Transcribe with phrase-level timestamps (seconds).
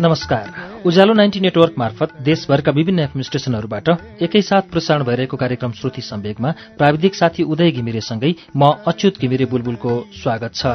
[0.00, 0.44] नमस्कार।
[0.86, 3.88] उज्यालो ninety network मार्फत देशभरका विभिन्न एफएम स्टेशनहरूबाट
[4.22, 10.54] एकैसाथ प्रसारण भइरहेको कार्यक्रम श्रुति सम्वेकमा प्राविधिक साथी उदय घिमिरेसँगै म अच्युत घिमिरे बुलबुलको स्वागत
[10.54, 10.66] छ।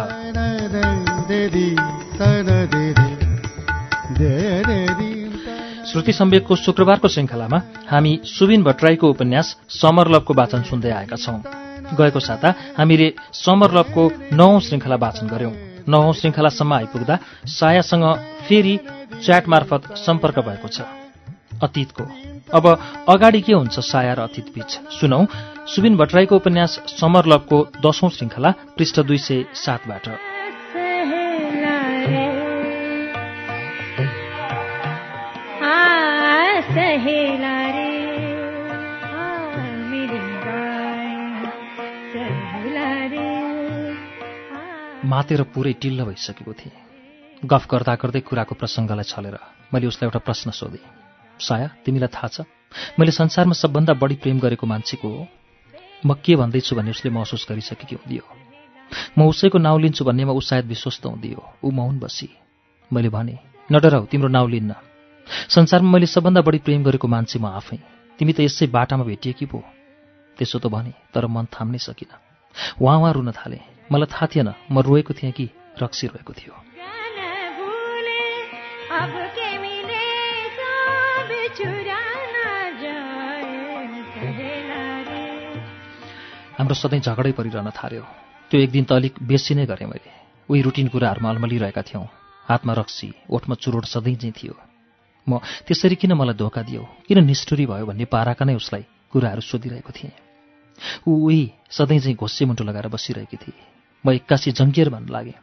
[5.98, 7.58] श्रुति सम्वेकको शुक्रबारको श्रृङ्खलामा
[7.90, 11.42] हामी सुबिन भट्टराईको उपन्यास समर लभको वाचन सुन्दै आएका छौं।
[11.98, 15.52] गएको साता हामीले समर लभको नौ श्रृङ्खला वाचन गर्यौं।
[15.90, 18.06] नौ श्रृङ्खलासम्म आइपुग्दा सायासँग
[18.46, 18.78] फेरि
[19.26, 20.82] च्याट मार्फत सम्पर्क भएको छ।
[21.66, 22.04] अतीतको।
[22.54, 22.66] अब
[23.10, 24.80] अगाडि के हुन्छ साया र अतीत बीच?
[25.02, 25.26] सुनौ
[25.66, 30.37] सुबिन भट्टराईको उपन्यास समर लभको दशौं श्रृङ्खला पृष्ठ दुई सय सातबाट।
[45.08, 46.78] मातेर पुरै टिल्ल भइसकेको थिएँ।
[47.46, 49.38] गफ गर्दा गर्दै कुराको प्रसङ्गलाई छलेर
[49.74, 50.86] मैले उसलाई एउटा प्रश्न सोधेँ।
[51.40, 52.46] साया तिमीलाई थाहा छ
[53.00, 55.22] मैले संसारमा सबभन्दा बढी प्रेम गरेको मान्छेको हो।
[56.06, 58.24] म के भन्दैछु भन्ने उसले महसुस गरिसकेकी हुँदियो।
[59.18, 62.30] म उसैको नाउँ लिन्छु भन्नेमा ऊ सायद विश्वस्त हुँदियो। ऊ मौन बसी।
[62.94, 63.36] मैले भने
[63.72, 64.87] नडराउ तिम्रो नाउँ लिन्न।
[65.50, 67.78] संसारमा मैले सबभन्दा बढी प्रेम गरेको मान्छे म आफै।
[68.20, 69.64] तिमी त यसै बाटामा भेटिएकी पो।
[70.38, 72.18] त्यसो त भने तर मन थाम्नै सकिनँ।
[72.82, 73.60] उहाँ उहाँ रुन थाले।
[73.92, 75.50] मलाई थाहा थिएन म रोएको थिएँ कि
[75.84, 76.54] रक्सी रोएको थियो।
[86.58, 88.02] हाम्रो सधैँ झगडै परिरहन थाल्यो।
[88.52, 90.12] त्यो एक दिन त अलिक बेसी नै गरेँ मैले।
[90.50, 92.08] उही रुटिन कुराहरूमा अल्मलिरहेका थियौँ।
[92.50, 94.67] हातमा रक्सी ओठमा चुरोट सधैँ चाहिँ थियो।
[95.30, 96.84] म त्यसरी किन मलाई धोका दियो?
[97.08, 100.12] किन निष्ठुरी भयो भन्ने पाराका नै उसलाई कुराहरू सोधिरहेको थिएँ।
[101.08, 103.54] ऊ उही सधैँ चाहिँ घोस्से मुन्टो लगाएर बसिरहेकी थिए।
[104.06, 105.34] म एक्कासी जङ्गिएर भन्न लागेँ।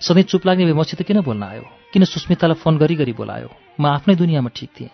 [0.00, 1.62] सधैँ चुप लाग्ने भए मसित किन बोल्न आयो?
[1.92, 3.50] किन सुस्मितालाई फोन गरी गरी बोलायो?
[3.80, 4.90] म आफ्नै दुनियाँमा ठिक थिएँ।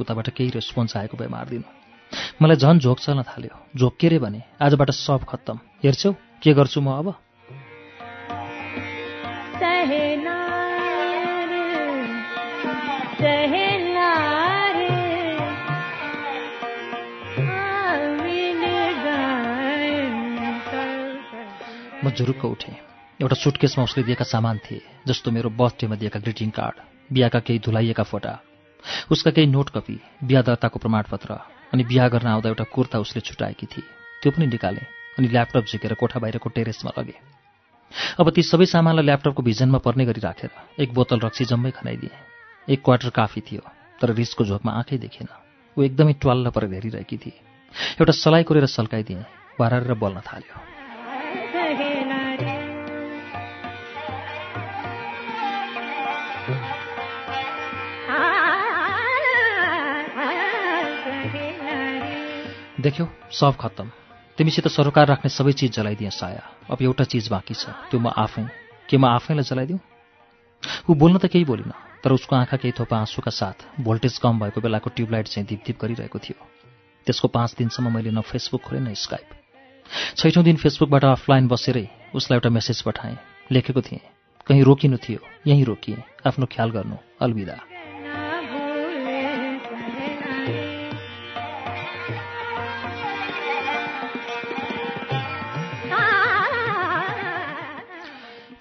[0.00, 1.68] उताबाट केही रेस्पोन्स आएको भए मारिदिनु।
[2.42, 6.80] मलाई झन् झोक चल्न थाल्यो। झोक के रे भने आजबाट सब खत्तम। हेर्छौ के गर्छु
[6.80, 7.14] म अब?
[22.14, 22.74] झुरुक्क उठेँ।
[23.20, 26.76] एउटा सुटकेसमा उसले दिएका सामान थिए जस्तो मेरो बर्थडेमा दिएका ग्रिटिङ कार्ड
[27.10, 28.38] बिहाका केही धुलाइएका फोटा
[29.10, 31.38] उसका केही नोट कपी बिहा दर्ताको प्रमाणपत्र
[31.72, 33.86] अनि बिहा गर्न आउँदा एउटा कुर्ता उसले छुटाएकी थिए।
[34.22, 34.86] त्यो पनि निकालेँ
[35.18, 37.18] अनि ल्यापटप झिकेर कोठा बाहिरको टेरेसमा लगेँ।
[38.20, 42.18] अब ती सबै सामानलाई ल्यापटपको भिजनमा पर्ने गरी राखेर एक बोतल रक्सी जम्मै खनाइदिएँ।
[42.68, 43.62] एक क्वार्टर काफी थियो
[44.00, 45.28] तर रिसको झोकमा आँखै देखेन
[45.76, 47.40] ऊ एकदमै ट्वाल्ल परेर हेरिरहेकी थिए।
[48.00, 49.24] एउटा सलाई कोरेर सल्काइदिएँ
[49.58, 50.73] बारेर बोल्न थाल्यो।
[62.84, 63.88] देख्यौ सब खत्तम।
[64.38, 68.44] तिमीसित सरोकार राख्ने सबै चिज जलाइदिएँ साया। अब एउटा चिज बाँकी छ। त्यो म आफै।
[68.88, 69.80] के म आफैलाई जलाइदिउँ
[70.88, 71.72] ऊ बोल्न त केही बोलिन
[72.04, 76.18] तर उसको आँखा केही थोपा आँसुका साथ भोल्टेज कम भएको बेलाको ट्युबलाइट चाहिँ धिपधिप गरिरहेको
[76.18, 76.36] थियो।
[77.06, 79.28] त्यसको पाँच दिनसम्म मैले न फेसबुक खोलेँ न स्काइप।
[80.16, 83.16] छैठौँ दिन फेसबुकबाट अफलाइन बसेरै उसलाई एउटा मेसेज पठाएँ।
[83.50, 84.04] लेखेको थिएँ
[84.46, 87.73] कहीँ रोकिनु थियो यहीँ रोकिएँ। आफ्नो ख्याल गर्नु। अलविदा।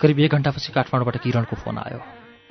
[0.04, 2.00] करिब एक घन्टापछि काठमाडौँबाट किरणको फोन आयो।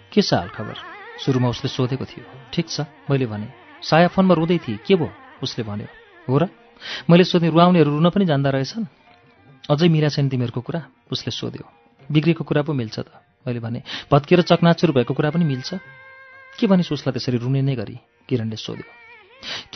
[0.09, 0.77] के छ हाल खबर?
[1.21, 3.53] सुरुमा उसले सोधेको थियो। ठिक छ मैले भने।
[3.85, 5.13] साया फोनमा रुँदै थिएँ के भयो?
[5.45, 5.89] उसले भन्यो।
[6.33, 6.49] हो र?
[7.13, 8.89] मैले सोधेँ रुवाउनेहरू रुन पनि जान्दा रहेछन्?
[9.69, 10.81] अझै मिरा छैन तिमीहरूको कुरा?
[11.13, 11.69] उसले सोध्यो।
[12.09, 13.13] बिग्रेको कुरा पो मिल्छ त।
[13.45, 15.77] मैले भने भत्किएर चकनाचुर भएको कुरा पनि मिल्छ?
[16.57, 18.01] के भनिस् उसलाई त्यसरी रुने नै गरी?
[18.29, 18.89] किरणले सोध्यो।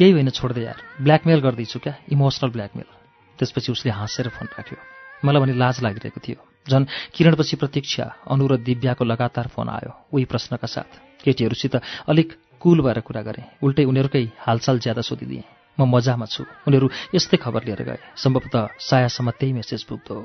[0.00, 1.94] केही होइन छोड्दै यार। ब्ल्याकमेल गर्दैछु क्या?
[2.08, 2.88] Emotional blackmail.
[3.37, 4.81] त्यसपछि उसले हाँसेर फोन राख्यो।
[5.28, 6.84] मलाई भने लाज लागिरहेको थियो। झन्
[7.14, 10.90] किरणपछि प्रतीक्षा अनु र दिव्याको लगातार फोन आयो। उही प्रश्नका साथ
[11.24, 11.76] केटीहरूसित
[12.08, 15.44] अलिक कुल भएर कुरा गरेँ। उल्टै उनीहरूकै हालचाल ज्यादा सोधिदिएँ।
[15.80, 20.16] म मजामा छु। उनीहरू यस्तै खबर लिएर गए। सम्भवतः सायासम्म त्यही मेसेज पुग्दो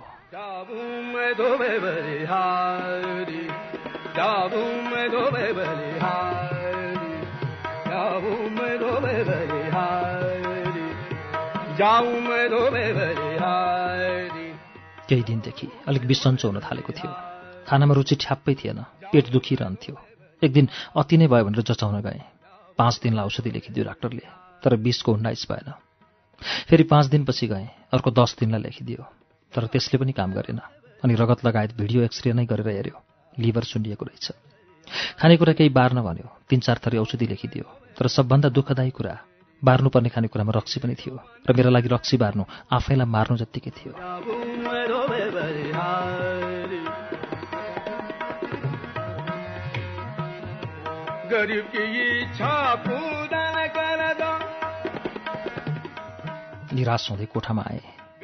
[15.12, 17.12] केही दिनदेखि अलिक बिसन्चो हुन थालेको थियो।
[17.68, 18.80] खानामा रुचि ठ्याप्पै थिएन
[19.12, 19.96] पेट दुखिरहन्थ्यो।
[20.42, 20.66] एक दिन
[20.96, 22.24] अति नै भयो भनेर जचाउन गएँ।
[22.80, 24.26] पाँच दिनलाई औषधि लेखिदियो डाक्टरले
[24.64, 25.70] तर बिसको उन्नाइस भएन।
[26.68, 29.04] फेरि पाँच दिनपछि गएँ अर्को दस दिनलाई लेखिदियो
[29.54, 30.60] तर त्यसले पनि काम गरेन
[31.04, 32.96] अनि रगत लगायत भिडियो एक्सरे नै गरेर हेऱ्यो।
[33.36, 34.28] लिभर सुन्निएको रहेछ।
[35.20, 37.66] खानेकुरा केही बार्न भन्यो तिन चार थरी औषधि लेखिदियो
[37.98, 39.16] तर सबभन्दा दुःखदायी कुरा
[39.62, 41.16] बार्नुपर्ने खानेकुरामा रक्सी पनि थियो
[41.46, 43.92] र मेरा लागि रक्सी बार्नु आफैलाई मार्नु जत्तिकै थियो।
[51.32, 54.32] गरीब की इच्छा पूर्ण कर दो।
[56.76, 57.82] निराश हुँदै कोठामा आएँ।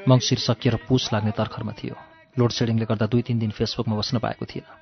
[0.07, 1.95] मङ्सिर सकिएर पुस लाग्ने तर्खरमा थियो।
[2.39, 4.75] लोड सेडिङले गर्दा दुई तिन दिन फेसबुकमा बस्न पाएको थिएन।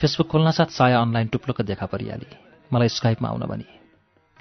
[0.00, 2.36] फेसबुक खोल्नासाथ साया अनलाइन टुप्लोक देखा परिहाली।
[2.72, 3.64] मलाई स्काइपमा आउन भनी।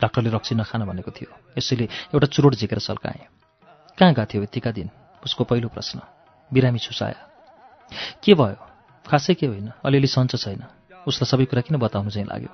[0.02, 3.26] डाक्टरले रक्सी नखान भनेको थियो। यसैले एउटा चुरोट झिकेर सल्काएँ।
[3.98, 4.90] कहाँ गएको थियो यतिका दिन?
[5.26, 6.02] उसको पहिलो प्रश्न।
[6.54, 7.20] बिरामी छु साया।
[8.24, 8.58] के भयो?
[9.06, 9.72] खासै के होइन?
[9.86, 10.64] अलिअलि सन्चो छैन।
[11.08, 12.52] उसलाई सबै कुरा किन बताउनु चाहिँ लाग्यो?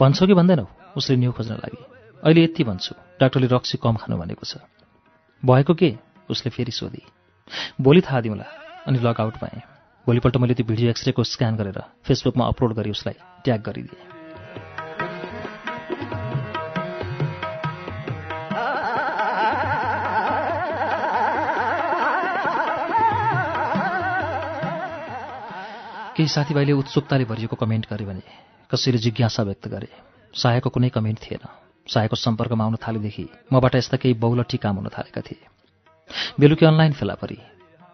[0.00, 0.66] भन्छौ कि भन्दैनौ?
[0.96, 1.80] उसले न्यु खोज्न लागि।
[2.24, 4.56] अहिले यति भन्छु। डाक्टरले रक्सी कम खानु भनेको छ।
[5.44, 5.96] भएको के?
[6.30, 7.02] उसले फेरि सोधी।
[7.80, 8.44] भोलि थाहा दिउँला
[8.86, 9.62] अनि लगआउट पाएँ
[10.06, 14.17] भोलिपल्ट मैले त्यो भिडियो एक्सरेको स्क्यान गरेर फेसबुकमा अपलोड गरी उसलाई ट्याग गरिदिएँ।
[26.18, 28.22] केही साथीभाइले उत्सुकताले भरिएको कमेन्ट गरे भने
[28.70, 29.88] कसैले जिज्ञासा व्यक्त गरे
[30.34, 31.44] सायाको कुनै कमेन्ट थिएन।
[31.86, 35.46] सायाको सम्पर्कमा आउन थालेदेखि मबाट यस्ता केही बहुलठी काम हुन थालेका थिए।
[36.42, 37.38] बेलुकी अनलाइन फेला परी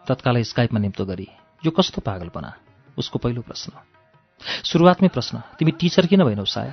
[0.08, 1.28] तत्कालै स्काइपमा निम्तो गरी
[1.62, 2.50] यो कस्तो पागलपना?
[2.96, 3.72] उसको पहिलो प्रश्न।
[4.72, 6.72] सुरुवातमै प्रश्न तिमी टिचर किन भएनौ साया?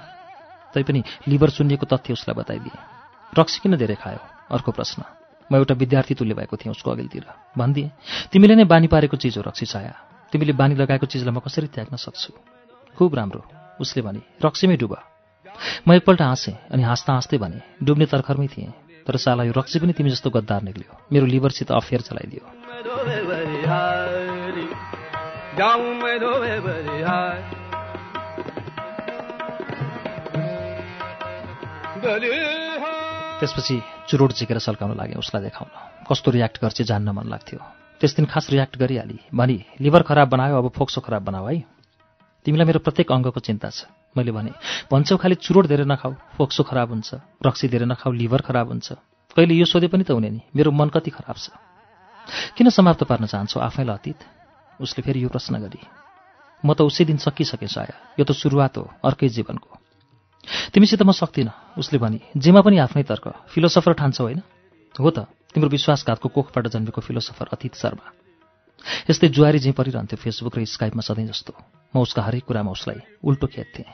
[0.71, 2.79] तैपनि लिभर सुन्निएको तथ्य उसलाई बताइदिए।
[3.33, 4.23] रक्सी किन धेरै खायो?
[4.55, 5.03] अर्को प्रश्न
[5.51, 7.27] म एउटा विद्यार्थी तुल्य भएको थिएँ उसको अघिल्तिर।
[7.59, 7.91] भनिदिएँ
[8.31, 9.93] तिमीले नै बानी पारेको चिज हो रक्सी छाया
[10.31, 12.31] तिमीले बानी लगाएको चिजलाई म कसरी त्याग्न सक्छु?
[12.97, 13.43] खुब राम्रो
[13.79, 14.95] उसले भने। रक्सीमै डुब।
[15.87, 18.71] म एकपल्ट हाँसेँ अनि हाँस्दा हाँस्दै भने डुब्ने तर्खरमै थिएँ
[19.07, 22.43] तर साला यो रक्सी पनि तिमी जस्तो गद्दार निक्ल्यो। मेरो लिभरसित अफेयर चलाइदियो।
[33.39, 33.75] त्यसपछि
[34.09, 35.69] चुरोट झिकेर सल्काउन लागेँ उसलाई देखाउन।
[36.09, 40.57] कस्तो रियाक्ट गर्छ जान्न मन लाग्थ्यो। त्यस दिन खास रियाक्ट गरिहाली। भनी लिभर खराब बनायो
[40.57, 41.63] अब फोक्सो खराब बनाऊ है।
[42.45, 43.85] तिमीलाई मेरो प्रत्येक अङ्गको चिन्ता छ।
[44.17, 44.51] मैले भने
[44.89, 47.09] भन्छौ खालि चुरोट धेरै नखाऊ फोक्सो खराब हुन्छ।
[47.45, 48.87] रक्सी धेरै नखाऊ लिभर खराब हुन्छ।
[49.37, 51.53] कहिले यो सोधे पनि त हुने नि मेरो मन कति खराब छ।
[52.57, 54.19] किन समाप्त पार्न चाहन्छौ आफैलाई अतीत?
[54.81, 55.81] उसले फेरि यो प्रश्न गरी
[56.65, 59.69] म त उसी दिन सकिसकेँ साया। यो त सुरुवात हो अर्कै जीवनको।
[60.73, 64.41] तिमीसित म सक्दिनँ। उसले भनी जेमा पनि आफ्नै तर्क फिलोसफर ठान्छौ होइन?
[64.97, 68.11] हो त। तिम्रो विश्वासघातको कोखबाट जन्मेको फिलोसफर अतीत शर्मा।
[69.09, 71.53] यस्तै जुहारी झैँ परिरहन्थ्यो फेसबुक र स्काइपमा सधैँ जस्तो।
[71.95, 73.85] म उसका हरेक कुरामा उसलाई उल्टो खेद्थेँ।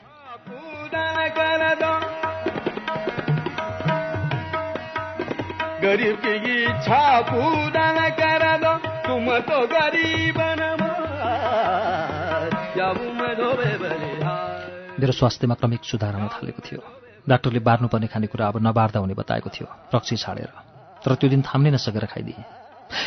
[15.00, 16.82] मेरो स्वास्थ्यमा क्रमिक सुधार हुन थालेको थियो।
[17.30, 20.77] डाक्टरले बार्नुपर्ने खानेकुरा अब नबार्दा हुने बताएको थियो। रक्सी छाडेर।
[21.08, 22.44] तर त्यो दिन थाम्नै नसकेर खाइदिएँ।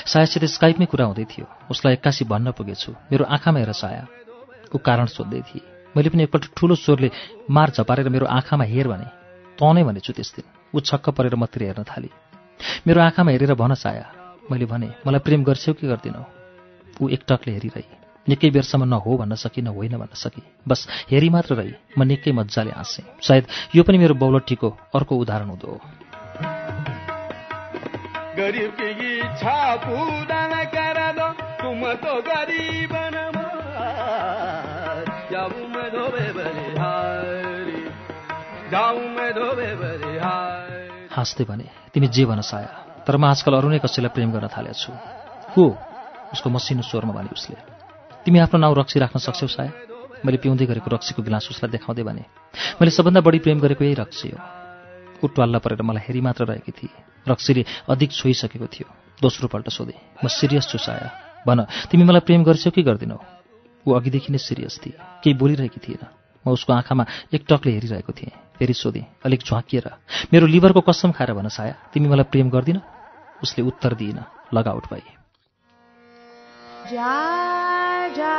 [0.08, 4.04] सायासित स्काइपमै कुरा हुँदै थियो। उसलाई एक्कासी भन्न पुगेछु। मेरो आँखामा हेर साया।
[4.72, 7.10] ऊ कारण सोध्दै थिए। मैले पनि एकपल्ट ठुलो स्वरले
[7.50, 9.04] मार झपारेर मेरो आँखामा हेर भने
[9.60, 12.08] तँ नै भनेछु त्यस दिन। ऊ छक्क परेर मतिर हेर्न थाली।
[12.88, 14.06] मेरो आँखामा हेरेर भन साया।
[14.48, 16.24] मैले भने मलाई प्रेम गर्छौ कि गर्दिनौ?
[17.00, 17.84] ऊ एकटकले हेरिरही।
[18.28, 22.32] निकै बेरसम्म न हो भन्न सकि होइन भन्न सकि। बस हेरी मात्र रही। म निकै
[22.32, 23.44] मजाले हाँसेँ। सायद
[23.76, 25.80] यो पनि मेरो बौलटीको अर्को उदाहरण हुँदो हो।
[31.60, 31.80] तुम
[32.24, 32.92] गरीब
[41.10, 42.70] हाँस्दै भने तिमी जे भन साया
[43.04, 44.92] तर म आजकल अरू नै कसैलाई प्रेम गर्न थालेको छु
[45.52, 45.64] को
[46.32, 47.60] उसको मसिनो स्वरमा भने उसले
[48.24, 49.72] तिमी आफ्नो नाउँ रक्सी राख्न सक्छौ साया
[50.24, 52.24] मैले पिउँदै गरेको रक्सीको गिलास उसलाई देखाउँदै भने
[52.80, 54.40] मैले सबभन्दा बढी प्रेम गरेको यही रक्सी हो
[55.20, 58.88] ऊ ट्वाल्ला परेर मलाई हेरी मात्र रहेकी थिए रक्सीले अधिक छोइसकेको थियो।
[59.22, 61.08] दोस्रो पल्ट सोधेँ म सिरियस छु साया।
[61.46, 63.18] भन तिमी मलाई प्रेम गर्छौ कि गर्दिनौ?
[63.86, 66.04] ऊ अघिदेखि नै सिरियस थिए। केही बोलिरहेकी थिएन।
[66.44, 69.90] म उसको आँखामा एक टकले हेरिरहेको थिएँ। फेरि सोधेँ अलिक झ्वाकिएर
[70.32, 72.80] मेरो लिभरको कसम खाएर भन साया तिमी मलाई प्रेम गर्दिन?
[73.42, 74.18] उसले उत्तर दिइन
[74.54, 75.02] लगाउट पाए
[76.92, 77.16] जा
[78.16, 78.34] जा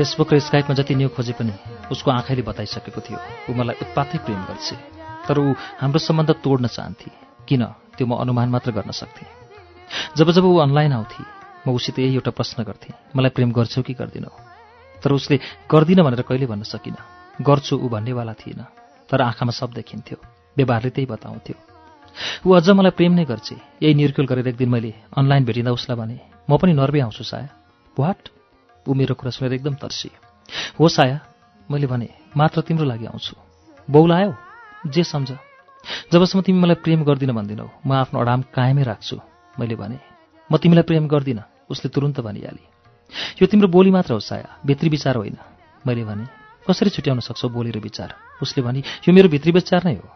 [0.00, 1.52] फेसबुक र स्काइपमा जति न्यू खोजे पनि
[1.92, 4.68] उसको आँखाले बताइसकेको थियो ऊ मलाई उत्पातै प्रेम गर्छ।
[5.28, 7.10] तर ऊ हाम्रो सम्बन्ध तोड्न चाहन्थे
[7.44, 7.62] किन
[8.00, 9.28] त्यो म अनुमान मात्र गर्न सक्थेँ।
[10.16, 11.20] जब जब ऊ अनलाइन आउँथे
[11.68, 14.32] म उसित यही एउटा प्रश्न गर्थेँ मलाई प्रेम गर्छौ कि गर्दिनौ?
[15.04, 15.36] तर उसले
[15.68, 18.64] गर्दिनँ भनेर कहिले भन्न सकिनँ। गर्छु ऊ भन्नेवाला थिएन
[19.04, 20.16] तर आँखामा सब देखिन्थ्यो
[20.56, 21.56] व्यवहारले त्यही बताउँथ्यो।
[22.48, 23.52] ऊ अझ मलाई प्रेम नै गर्छ।
[23.84, 26.16] यही निर्कुल गरेर एक दिन मैले अनलाइन भेटिँदा उसलाई भने
[26.48, 27.48] म पनि नर्वे आउँछु साया
[28.00, 28.39] वाट
[28.86, 30.10] ऊ मेरो कुरा सुनेर एकदम तर्सी।
[30.80, 31.20] हो साया
[31.68, 33.34] मैले भने मात्र तिम्रो लागि आउँछु।
[33.88, 34.34] बौलायो
[34.86, 35.30] जे सम्झ।
[36.12, 39.16] जबसम्म तिमी मलाई प्रेम गर्दिन भन्दिनौ म आफ्नो अडाम कायमै राख्छु
[39.56, 39.98] मैले भने।
[40.50, 42.64] म तिमीलाई प्रेम गर्दिनँ उसले तुरुन्त भनिहाली।
[43.42, 45.36] यो तिम्रो बोली मात्र हो साया भित्री विचार होइन
[45.84, 46.24] मैले भने।
[46.68, 48.14] कसरी छुट्याउन सक्छौ बोली र विचार?
[48.42, 50.08] उसले भने यो मेरो भित्री विचार नै हो।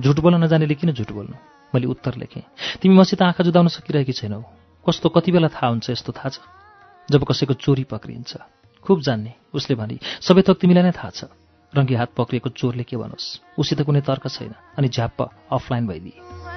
[0.00, 1.36] झुट बोल्न नजानेले किन झुट बोल्नु?
[1.74, 2.42] मैले उत्तर लेखेँ।
[2.82, 4.42] तिमी मसित आँखा जुदाउन सकिरहेकी छैनौ।
[4.86, 6.38] कस्तो कति बेला थाहा हुन्छ यस्तो थाहा छ?
[7.10, 8.36] जब कसैको चोरी पक्रिन्छ।
[8.84, 11.24] खुब जान्ने उसले भने सबै थोक तिमीलाई नै थाहा छ।
[11.72, 16.53] रङ्गी हात पक्रिएको चोरले के भनोस् उसित कुनै तर्क छैन। अनि झ्याप्प अफलाइन भइदिए।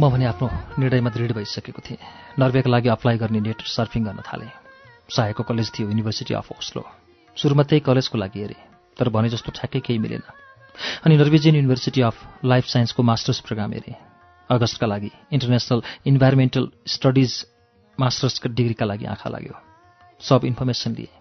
[0.00, 0.48] म भने आफ्नो
[0.80, 1.98] निर्णयमा दृढ भइसकेको थिएँ।
[2.40, 4.48] नर्वेका लागि अप्लाई गर्ने नेट सर्फिङ गर्न थालेँ।
[5.12, 6.82] सहायको कलेज थियो युनिभर्सिटी अफ ओस्लो।
[7.36, 8.60] सुरुमा त्यही कलेजको लागि हेरेँ
[8.96, 10.24] तर भने जस्तो ठ्याक्कै केही मिलेन।
[11.04, 13.96] अनि नर्वेजियन युनिभर्सिटी अफ लाइफ साइन्सको मास्टर्स प्रोग्राम हेरेँ।
[14.50, 17.32] अगस्तका लागि इन्टरनेसनल इन्भाइरोमेन्टल स्टडिज
[17.98, 19.54] मास्टर्सका डिग्रीका लागि आँखा लाग्यो।
[20.20, 21.12] सब इन्फर्मेसन लिए।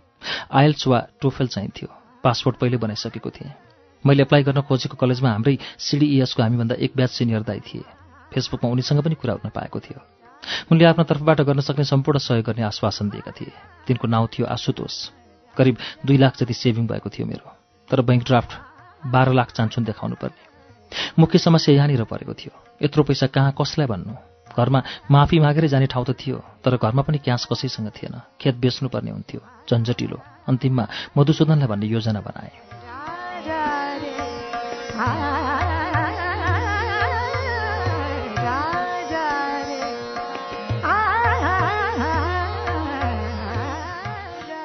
[0.55, 1.87] आइएल्स वा टोफेल चाहिन्थ्यो
[2.23, 3.51] पासपोर्ट पहिले बनाइसकेको थिएँ।
[4.03, 7.98] मैले एप्लाई गर्न खोजेको कलेजमा हाम्रै सिडिइएसको हामीभन्दा एक ब्याच सिनियर दाई थिए।
[8.33, 10.01] फेसबुकमा उनीसँग पनि कुरा हुन पाएको थियो।
[10.71, 13.51] उनले आफ्नो तर्फबाट गर्न सक्ने सम्पूर्ण सहयोग गर्ने आश्वासन दिएका थिए।
[13.87, 15.09] तिनको नाउँ थियो आशुतोष।
[15.57, 17.55] करिब दुई लाख जति सेभिङ भएको थियो मेरो।
[17.89, 18.51] तर बैङ्क ड्राफ्ट
[19.05, 20.49] बाह्र लाख चान्सुन देखाउनु पर्ने।
[21.19, 24.13] मुख्य समस्या यहाँनिर परेको थियो। यत्रो पैसा कहाँ कसलाई भन्नु?
[24.57, 29.11] घरमा माफी मागेरै जाने ठाउँ त थियो तर घरमा पनि क्यास कसैसँग थिएन। खेत बेच्नुपर्ने
[29.11, 32.51] हुन्थ्यो झन्झटिलो। अन्तिममा मधुसूदनलाई भन्ने योजना बनाए।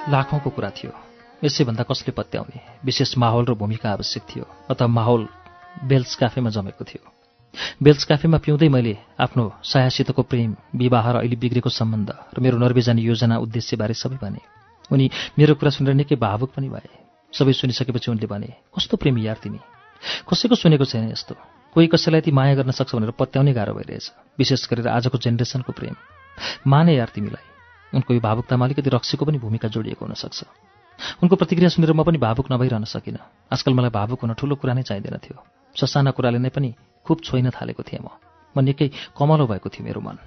[0.08, 0.92] लाखौँको कुरा थियो।
[1.44, 2.61] यसैभन्दा कसले पत्याउने?
[2.84, 5.28] विशेष माहौल र भूमिका आवश्यक थियो अथवा माहौल
[5.84, 7.02] बेल्स क्याफेमा जमेको थियो।
[7.82, 12.82] बेल्स क्याफेमा पिउँदै मैले आफ्नो सायासितको प्रेम विवाह र अहिले बिग्रेको सम्बन्ध र मेरो नर्वे
[12.82, 14.44] जाने योजना उद्देश्यबारे सबै भने।
[14.92, 16.88] उनी मेरो कुरा सुनेर निकै भावुक पनि भए।
[17.32, 19.61] सबै सुनिसकेपछि उनले भने कस्तो प्रेमी यार तिमी?
[20.28, 21.34] कसैको सुनेको छैन यस्तो?
[21.73, 25.96] कोही कसैलाई ती माया गर्न सक्छ भनेर पत्याउनै गाह्रो भइरहेछ विशेष गरेर आजको जेनेरेसनको प्रेम।
[26.68, 27.53] माने यार तिमीलाई।
[27.94, 30.44] उनको यो भावुकतामा अलिकति रक्सीको पनि भूमिका जोडिएको हुनसक्छ।
[31.22, 33.22] उनको प्रतिक्रिया सुनेर म पनि भावुक नभइरहन सकिनँ।
[33.52, 35.38] आजकल मलाई भावुक हुन ठुलो कुरा नै चाहिँदैन थियो।
[35.74, 36.74] ससाना कुराले नै पनि
[37.06, 38.08] खुब छोइन थालेको थिएँ म।
[38.54, 40.18] म निकै कमलो भएको थियो मेरो मन।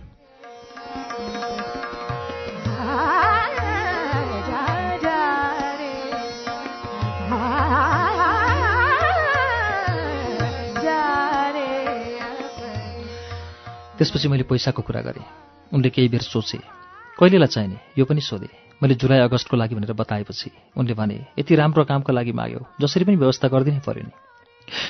[13.98, 15.26] त्यसपछि मैले पैसाको कुरा गरेँ।
[15.74, 16.77] उनले केही बेर सोचे।
[17.18, 17.78] कहिलेलाई चाहिने?
[17.98, 22.32] यो पनि सोधे। मैले जुलाई अगस्तको लागि भनेर बताएपछि उनले भने यति राम्रो कामको लागि
[22.32, 24.14] माग्यो। जसरी पनि व्यवस्था गरिदिनै पर्यो नि।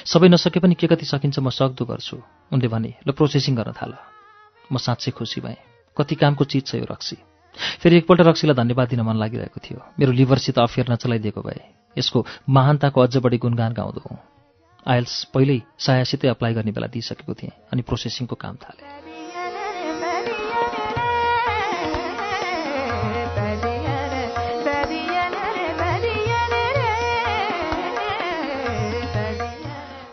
[0.05, 2.19] सबै नसके पनि के कति सकिन्छ म सक्दो गर्छु।
[2.51, 3.95] उनले भने ल प्रोसेसिङ गर्न थाल।
[4.67, 5.55] म साँच्चै खुसी भएँ।
[5.97, 7.15] कति कामको चिज छ यो रक्सी?
[7.79, 11.61] फेरि एकपल्ट रक्सीलाई धन्यवाद दिन मन लागिरहेको थियो। मेरो लिभरसित अफेयर नचलाइदिएको भए
[11.95, 14.19] यसको महानताको अझ बढी गुणगान गाउँदो हुँ।
[14.83, 19.06] आइल्स पहिल्यै सायासितै अप्लाई गर्ने बेला दिइसकेको थिएँ अनि प्रोसेसिङको काम थालेँ।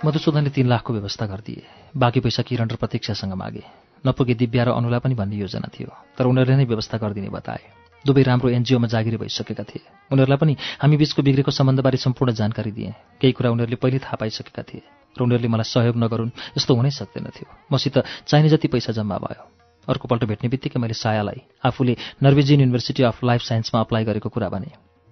[0.04, 1.62] मधुसूदनले तीन लाखको व्यवस्था गरिदिए।
[1.96, 3.64] बाँकी पैसा किरण र प्रतीक्षासँग मागे।
[4.04, 7.64] नपुगे दिव्या र अनुलाई पनि भन्ने योजना थियो तर उनीहरूले नै व्यवस्था गरिदिने बताए।
[8.04, 12.92] दुवै राम्रो एनजिओमा जागिरी भइसकेका थिए। उनीहरूलाई पनि हामी बीचको बिग्रेको सम्बन्धबारे सम्पूर्ण जानकारी दिए।
[13.16, 14.84] केही कुरा उनीहरूले पहिले थाहा पाइसकेका थिए
[15.16, 19.40] र उनीहरूले मलाई सहयोग नगरून् यस्तो हुनै सक्दैन थियो। मसित चाहिने जति पैसा जम्मा भयो।
[19.88, 24.68] अर्कोपल्ट भेट्ने बित्तिकै मैले सायालाई आफूले नर्वेजियन युनिभर्सिटी अफ लाइफ साइन्समा अप्लाई गरेको कुरा भने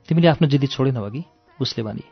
[0.09, 1.23] तिमीले आफ्नो जिद्दी छोडेनौ अघि?
[1.61, 2.05] उसले भने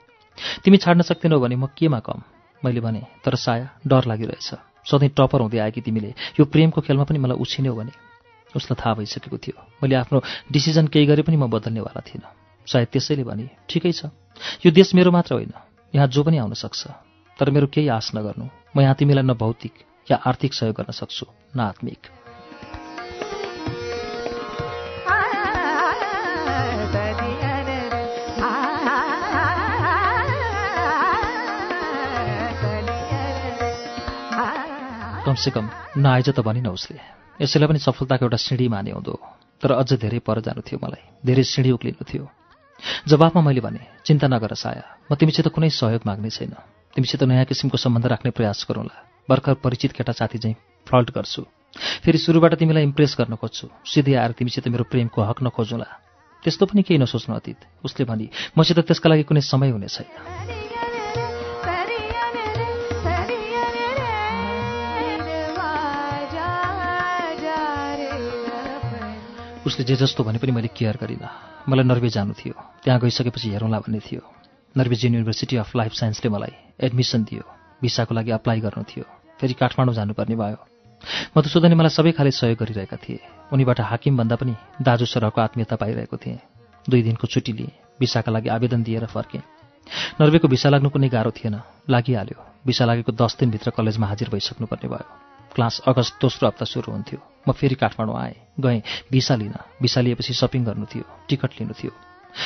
[0.64, 2.39] तिमी छाड्न सक्दैनौ भने म केमा कम?
[2.64, 4.50] मैले भने तर साया डर लागिरहेछ।
[4.84, 7.92] सधैँ टपर हुँदै आएकी तिमीले। यो प्रेमको खेलमा पनि मलाई उछिन्यौ भने।
[8.56, 12.28] उसलाई थाहा भइसकेको थियो। मैले आफ्नो डिसिजन केही गरे पनि म बदल्नेवाला थिइनँ।
[12.66, 14.04] सायद त्यसैले भने ठिकै छ।
[14.66, 15.52] यो देश मेरो मात्र होइन।
[15.94, 16.86] यहाँ जो पनि आउन सक्छ।
[17.38, 19.74] तर मेरो केही आश नगर्नु। म यहाँ तिमीलाई न भौतिक
[20.10, 21.26] या आर्थिक सहयोग गर्न सक्छु
[21.56, 22.19] न आत्मिक।
[35.30, 36.98] कमसेकम नआइज त भनिन उसले।
[37.38, 39.14] यसैलाई पनि सफलताको एउटा सिँढी माने हुँदो।
[39.62, 42.26] तर अझ धेरै पर जानु थियो मलाई। धेरै सिँढी उक्लिनु थियो।
[43.06, 46.58] जवाफमा मैले भने चिन्ता नगर साया। म तिमीसित कुनै सहयोग माग्ने छैन।
[46.98, 48.96] तिमीसित नयाँ किसिमको सम्बन्ध राख्ने प्रयास गरौँला।
[49.30, 50.56] भर्खर परिचित केटा साथी चाहिँ
[50.86, 51.46] फ्लल्ट गर्छु।
[52.02, 55.88] फेरि सुरुबाट तिमीलाई इम्प्रेस गर्न खोज्छु। सिधै आएर तिमीसित मेरो प्रेमको हक नखोजौँला।
[56.42, 58.26] त्यस्तो पनि केही नसोच्नु अतीत। उसले भनी
[58.58, 60.59] मसित त्यसका लागि कुनै समय हुने छैन।
[69.80, 72.52] उसले जे जस्तो भने पनि मैले केयर गरिनँ। मलाई नर्वे जानु थियो।
[72.84, 74.20] त्यहाँ गइसकेपछि हेरौँला भन्ने थियो।
[74.76, 76.52] नर्वेजियन युनिभर्सिटी अफ लाइफ साइन्सले मलाई
[76.84, 77.44] एडमिसन दियो।
[77.80, 79.04] भिसाको लागि अप्लाई गर्नु थियो।
[79.40, 80.58] फेरि काठमाडौँ जानुपर्ने भयो।
[81.32, 83.24] मधुसूदनले मलाई सबै खाले सहयोग गरिरहेका थिए।
[83.56, 86.38] उनीबाट हाकिमभन्दा पनि दाजु सरहको आत्मीयता पाइरहेको थिएँ।
[86.84, 89.40] दुई दिनको छुट्टी लिएँ। भिसाका लागि आवेदन दिएर फर्केँ।
[90.20, 91.56] नर्वेको भिसा लाग्नु कुनै गाह्रो थिएन।
[91.88, 97.18] लागिहाल्यो। भिसा लागेको दस दिनभित्र कलेजमा हाजिर भइसक्नुपर्ने भयो। क्लास अगस्त दोस्रो हप्ता सुरु हुन्थ्यो।
[97.48, 101.92] म फेरि काठमाडौँ आएँ गएँ भिसा लिन। भिसा लिएपछि सपिङ गर्नु थियो टिकट लिनु थियो।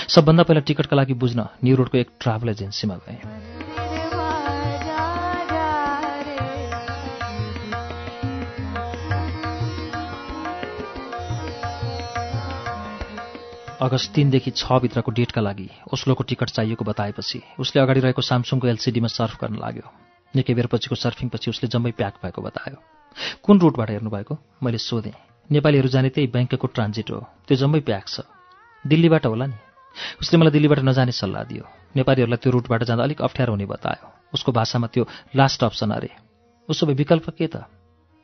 [0.09, 3.21] सबभन्दा पहिला टिकटका लागि बुझ्न न्यु रोडको एक ट्राभल एजेन्सीमा गएँ।
[13.83, 19.37] अगस्त तिनदेखि छभित्रको डेटका लागि ओस्लोको टिकट चाहिएको बताएपछि उसले अगाडि रहेको सामसुङको एलसिडीमा सर्फ
[19.45, 19.87] गर्न लाग्यो।
[20.35, 22.94] निकै बेरपछिको सर्फिङपछि उसले जम्मै प्याक भएको बतायो।
[23.43, 24.35] कुन रुटबाट हेर्नुभएको?
[24.63, 25.13] मैले सोधेँ।
[25.51, 28.21] नेपालीहरू जाने त्यही ब्याङ्कको ट्रान्जिट हो। त्यो जम्मै प्याक छ।
[28.87, 29.57] दिल्लीबाट होला नि।
[30.21, 31.65] उसले मलाई दिल्लीबाट नजाने सल्लाह दियो।
[31.97, 35.05] नेपालीहरूलाई त्यो रुटबाट जाँदा अलिक अप्ठ्यारो हुने बतायो। उसको भाषामा त्यो
[35.37, 36.11] लास्ट अप्सन अरे।
[36.69, 37.65] उसो भए विकल्प के त?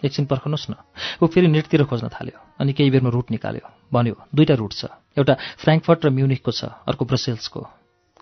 [0.02, 0.74] एकछिन पर्खनुहोस् न।
[1.22, 5.34] ऊ फेरि नेटतिर खोज्न थाल्यो अनि केही बेरमा रुट निकाल्यो। भन्यो दुईवटा रुट छ। एउटा
[5.60, 7.60] फ्रेङ्कफर्ट र म्युनिकको छ अर्को ब्रसेल्सको।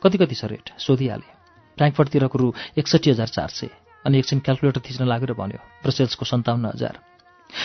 [0.03, 1.33] कति कति छ रेट सोधिहालेँ।
[1.79, 6.67] फ्रेङ्कफर्टतिरको रु एकसट्ठी हजार चार सय। अनि एकछिन क्यालकुलेटर थिच्न लाग्यो र भन्यो ब्रसेल्सको सन्ताउन्न
[6.67, 6.99] हजार।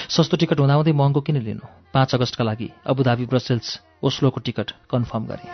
[0.09, 1.65] सस्तो टिकट हुँदाहुँदै महँगो किन लिनु?
[1.93, 5.51] पाँच अगस्तका लागि अबुधाबी ब्रसेल्स ओस्लोको टिकट कन्फर्म गरेँ।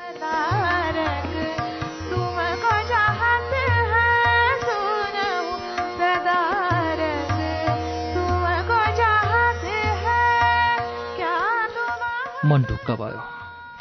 [12.45, 13.21] मन ढुक्क भयो।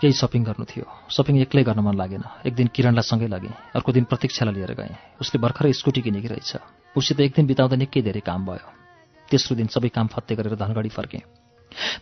[0.00, 3.92] केही सपिङ गर्नु थियो। सपिङ एक्लै गर्न मन लागेन। एक दिन किरणलाई सँगै लगेँ। अर्को
[3.92, 6.52] दिन प्रतीक्षालाई लिएर गएँ। उसले भर्खरै स्कुटी किनेकी रहेछ।
[6.98, 8.66] उसित एक दिन बिताउँदा निकै धेरै काम भयो।
[9.28, 11.22] तेस्रो दिन सबै काम फत्ते गरेर धनगढी फर्केँ।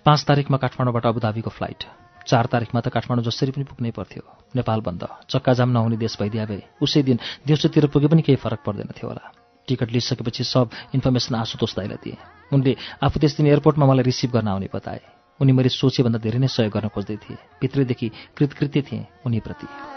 [0.05, 1.85] पाँच तारिकमा काठमाडौँबाट अबुधाबीको फ्लाइट।
[2.27, 4.23] चार तारिकमा त काठमाडौँ जसरी पनि पुग्नै पर्थ्यो।
[4.57, 8.91] नेपाल बन्द। चक्काजाम नहुने देश भइदिया भए उसै दिन दिउँसोतिर पुगे पनि केही फरक पर्दैन
[8.97, 9.25] थियो होला।
[9.69, 12.17] टिकट लिइसकेपछि सब इन्फर्मेसन आशुतोष दाइलाई दिए।
[12.51, 15.03] उनले आफू त्यस दिन एयरपोर्टमा मलाई रिसिभ गर्न आउने बताए।
[15.41, 19.96] उनी मैले सोचेभन्दा धेरै नै सहयोग गर्न खोज्दै थिए। भित्रैदेखि कृतकृत्य थिएँ उनीप्रति।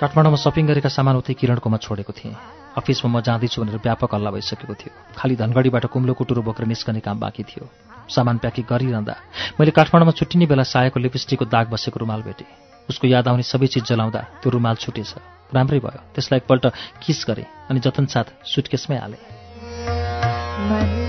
[0.00, 2.32] काठमाडौँमा सपिङ गरेका सामान उतै किरणकोमा छोडेको थिएँ।
[2.72, 7.20] अफिसमा म जाँदैछु भनेर व्यापक हल्ला भइसकेको थियो। खालि धनगढीबाट कुम्लो कुटुरो बोकेर निस्कने काम
[7.20, 7.68] बाँकी थियो।
[8.08, 9.14] सामान प्याकिङ गरिरहँदा
[9.60, 12.48] मैले काठमाडौँमा छुट्टिने बेला सायाको लिपस्टिकको दाग बसेको रुमाल भेटेँ।
[12.88, 16.64] उसको याद आउने सबै चिज जलाउँदा त्यो रुमाल छुटेछ। राम्रै भयो। त्यसलाई एकपल्ट
[17.04, 20.99] किस गरेँ अनि जतनसाथ सुटकेसमै हालेँ।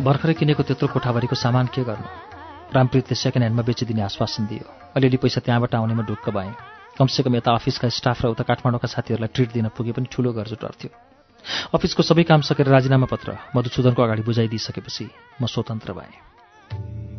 [0.00, 2.08] भर्खरै किनेको त्यत्रो कोठाभरिको सामान के गर्नु?
[2.72, 4.64] रामप्रीतले सेकेन्ड ह्यान्डमा बेचिदिने आश्वासन दियो।
[4.96, 6.56] अलिअलि पैसा त्यहाँबाट आउनेमा ढुक्क भएँ।
[6.96, 10.90] कमसेकम यता अफिसका स्टाफ र उता काठमाडौँका साथीहरूलाई ट्रिट दिन पुगे पनि ठुलो गर्जु डर्थ्यो।
[11.76, 15.04] अफिसको सबै काम सकेर राजीनामा पत्र मधुसूदनको अगाडि बुझाइदिइसकेपछि
[15.36, 17.09] म स्वतन्त्र भएँ।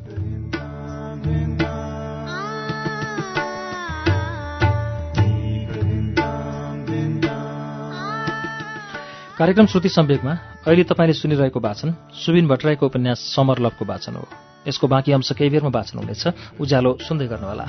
[9.42, 10.32] कार्यक्रम श्रुति सम्वेकमा
[10.68, 14.28] अहिले तपाईँले सुनिरहेको वाचन सुबिन भट्टराईको उपन्यास समर लभको वाचन हो।
[14.68, 16.28] यसको बाँकी अंश केही बेरमा वाचन हुनेछ।
[16.62, 17.66] उज्यालो सुन्दै गर्नुहोला।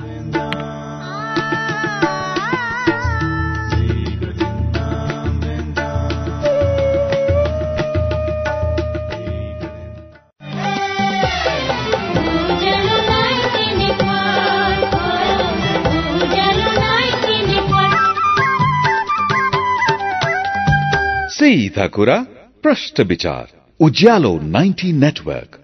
[21.42, 22.16] सीधा कुरा
[22.62, 23.46] प्रश्न विचार
[23.80, 25.61] उज्यालो 90 नेटवर्क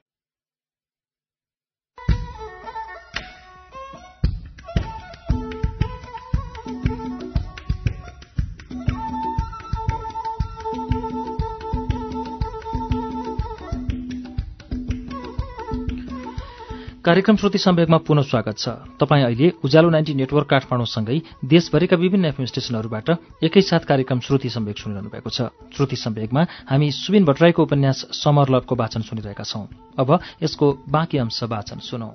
[17.09, 18.69] कार्यक्रम श्रुति सम्वेकमा पुनः स्वागत छ।
[19.01, 23.11] तपाईँ अहिले उज्यालो नाइन्टी नेटवर्क काठमाडौँसँगै देशभरिका विभिन्न एफएम स्टेशनहरूबाट
[23.45, 25.41] एकैसाथ कार्यक्रम श्रुति सम्वेक सुनिरहनु भएको छ।
[25.77, 29.65] श्रुति सम्वेकमा हामी सुबिन भट्टराईको उपन्यास समर लभको वाचन सुनिरहेका छौं।
[29.99, 32.13] अब यसको बाँकी अंश वाचन सुनौ।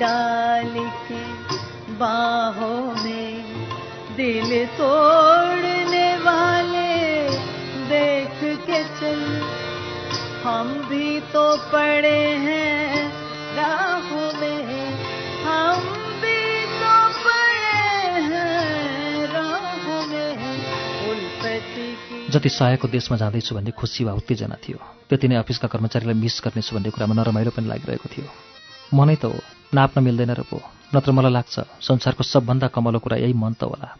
[0.00, 0.74] डाल
[1.08, 1.22] के
[1.94, 3.55] बाहों में
[4.16, 6.92] दिल तोड़ने वाले
[7.88, 9.20] देख के चल।
[10.44, 13.12] हम भी तो पड़े हैं
[13.56, 14.62] राहों में।
[15.44, 15.82] हम
[16.22, 16.40] भी
[16.80, 17.82] तो पड़े
[18.30, 20.30] हैं राहों में।
[22.30, 24.78] जति सहायको देशमा जाँदैछु भन्ने खुसी वा उत्तेजना थियो
[25.10, 28.26] त्यति नै अफिसका कर्मचारीलाई मिस गर्नेछु भन्ने कुरामा नरमाइलो पनि लागिरहेको थियो।
[28.96, 29.38] मनै त हो
[29.74, 30.62] नाप्न मिल्दैन र पो
[30.94, 33.96] नत्र मलाई लाग्छ संसारको सबभन्दा कमलो कुरा यही मन त होला।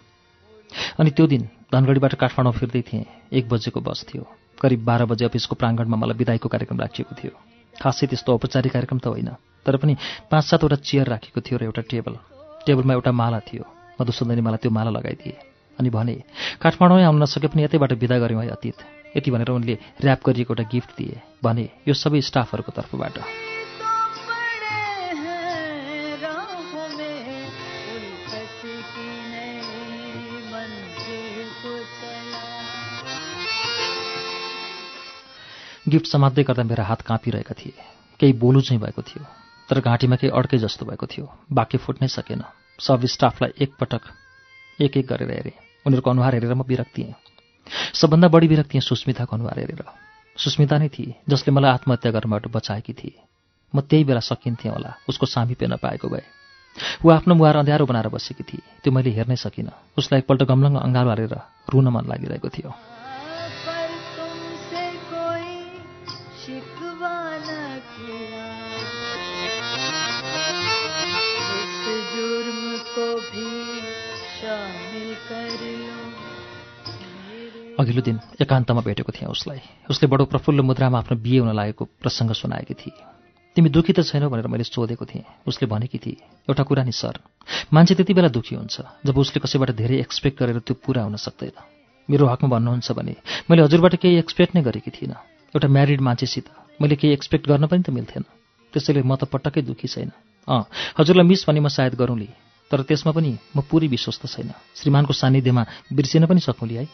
[0.99, 4.23] अनि त्यो दिन धनगढीबाट काठमाडौँ फिर्दै थिएँ। एक बजेको बस थियो।
[4.61, 7.33] करिब बाह्र बजे अफिसको प्राङ्गणमा मलाई विदाईको कार्यक्रम राखिएको थियो।
[7.77, 9.31] खासै त्यस्तो औपचारिक कार्यक्रम त होइन
[9.67, 9.97] तर पनि
[10.31, 12.15] पाँच सातवटा चेयर राखेको थियो र एउटा टेबल।
[12.65, 13.65] टेबलमा एउटा माला थियो।
[14.01, 15.37] मधुसूदनले मलाई त्यो माला लगाइदिए
[15.79, 16.17] अनि भने
[16.65, 18.79] काठमाडौँ आउन नसके पनि यतैबाट विदा गऱ्यौँ है अतीत।
[19.17, 23.46] यति भनेर उनले ऱ्याप गरिएको एउटा गिफ्ट दिए। भने यो सबै स्टाफहरूको तर्फबाट।
[35.89, 37.75] गिफ्ट समात्दै गर्दा मेरा हात काँपिरहेका थिए।
[38.21, 39.25] केही बोलु चाहिँ भएको थियो।
[39.71, 42.43] तर घाँटीमा केही अड्कै जस्तो भएको थियो। बाँकी फुट्नै सकेन।
[42.81, 44.01] सब स्टाफलाई एकपटक
[44.81, 47.15] एक एक गरेर हेरेँ। उनीहरूको अनुहार हेरेर म विरक्त थिएँ।
[47.95, 49.85] सबभन्दा बढी विरक्त थिएँ सुस्मिताको अनुहार हेरेर।
[50.37, 53.23] सुस्मिता नै थिए जसले मलाई आत्महत्या गर्नबाट बचाएकी थिए।
[53.75, 56.27] म त्यही बेला सकिन्थेँ होला उसको सामिप्य नपाएको भए।
[57.05, 61.09] ऊ आफ्नो मुहार अँध्यारो बनाएर बसेकी थिए। त्यो मैले हेर्नै सकिनँ। उसलाई एकपल्ट गमलङ्ग अँगालो
[61.09, 61.35] हालेर
[61.71, 62.96] रुन मन लागिरहेको थियो।
[77.79, 79.59] अघिल्लो दिन एकान्तमा भेटेको थिएँ उसलाई।
[79.91, 82.95] उसले बडो प्रफुल्ल मुद्रामा आफ्नो बिहे हुन लागेको प्रसङ्ग सुनाएकी थिए।
[83.57, 87.19] तिमी दुखी त छैनौ भनेर मैले सोधेको थिएँ। उसले भनेकी थिए एउटा कुरा नि सर
[87.73, 91.59] मान्छे त्यति बेला दुखी हुन्छ। जब उसले कसैबाट धेरै एक्सपेक्ट गरेर त्यो पुरा हुन सक्दैन।
[92.11, 93.17] मेरो हकमा भन्नुहुन्छ भने
[93.51, 96.49] मैले हजुरबाट केही एक्सपेक्ट नै गरेकी थिइनँ। एउटा म्यारिड मान्छेसित।
[96.81, 98.25] मैले केही एक्सपेक्ट गर्न पनि त मिल्थेन।
[98.73, 100.13] त्यसैले म त पटक्कै दुखी छैन।
[100.49, 100.63] अँ
[100.99, 102.29] हजुरलाई मिस भने म सायद गरौँली
[102.71, 105.63] तर त्यसमा पनि म पुरै विश्वस्त छैन। श्रीमानको सान्निध्यमा
[105.97, 106.87] बिर्सिन पनि सकौँली है।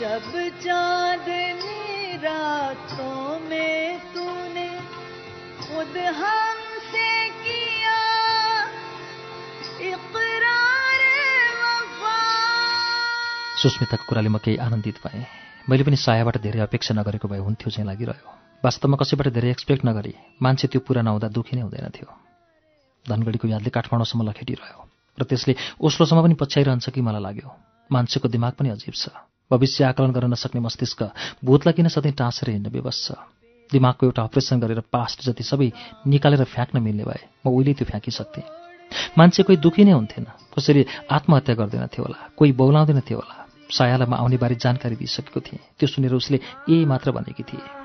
[0.00, 0.32] जब
[0.64, 1.39] चांदनी
[13.60, 15.24] सुस्मिताको कुराले म केही आनन्दित भएँ।
[15.68, 18.28] मैले पनि सायाबाट धेरै अपेक्षा नगरेको भए हुन्थ्यो चाहिँ लागिरह्यो।
[18.64, 22.08] वास्तवमा कसैबाट धेरै एक्सपेक्ट नगरी मान्छे त्यो पुरा नहुँदा दुःखी नै हुँदैन थियो।
[23.08, 24.80] धनगढीको यादले काठमाडौँसम्म लखेटिरह्यो।
[25.20, 27.48] र त्यसले ओस्लोसम्म पनि पछ्याइरहन्छ कि मलाई लाग्यो।
[27.92, 31.02] मान्छेको दिमाग पनि अजीब छ। भविष्य आकलन गर्न नसक्ने मस्तिष्क
[31.44, 33.18] भूतलाई किन सधैँ टाँसेर हिँड्न विवश छ
[33.70, 35.70] दिमागको एउटा अपरेसन गरेर पास्ट जति सबै
[36.06, 38.44] निकालेर फ्याँक्न मिल्ने भए म उहिले त्यो फ्याँकिसक्थेँ।
[39.18, 43.34] मान्छे कोही दुःखी नै हुन्थेन। कसैले आत्महत्या गर्दैन थियो होला कोही बौलाउँदैन थियो होला।
[43.70, 47.79] सायालाई म आउने बारे जानकारी दिइसकेको थिएँ। त्यो सुनेर उसले ए मात्र भनेकी थिए।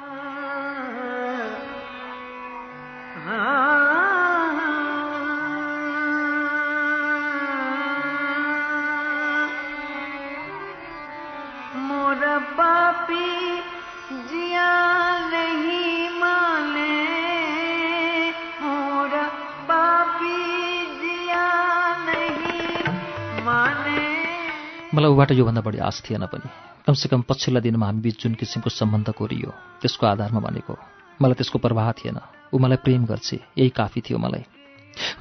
[25.25, 26.49] मलाई ऊबाट योभन्दा बढी आश थिएन पनि।
[26.85, 29.49] कमसेकम पछिल्ला दिनमा हामी बिच जुन किसिमको सम्बन्ध कोरियो
[29.81, 30.73] त्यसको आधारमा भनेको
[31.17, 32.17] मलाई त्यसको प्रवाह थिएन।
[32.53, 34.45] ऊ मलाई प्रेम गर्छे। यही काफी थियो मलाई।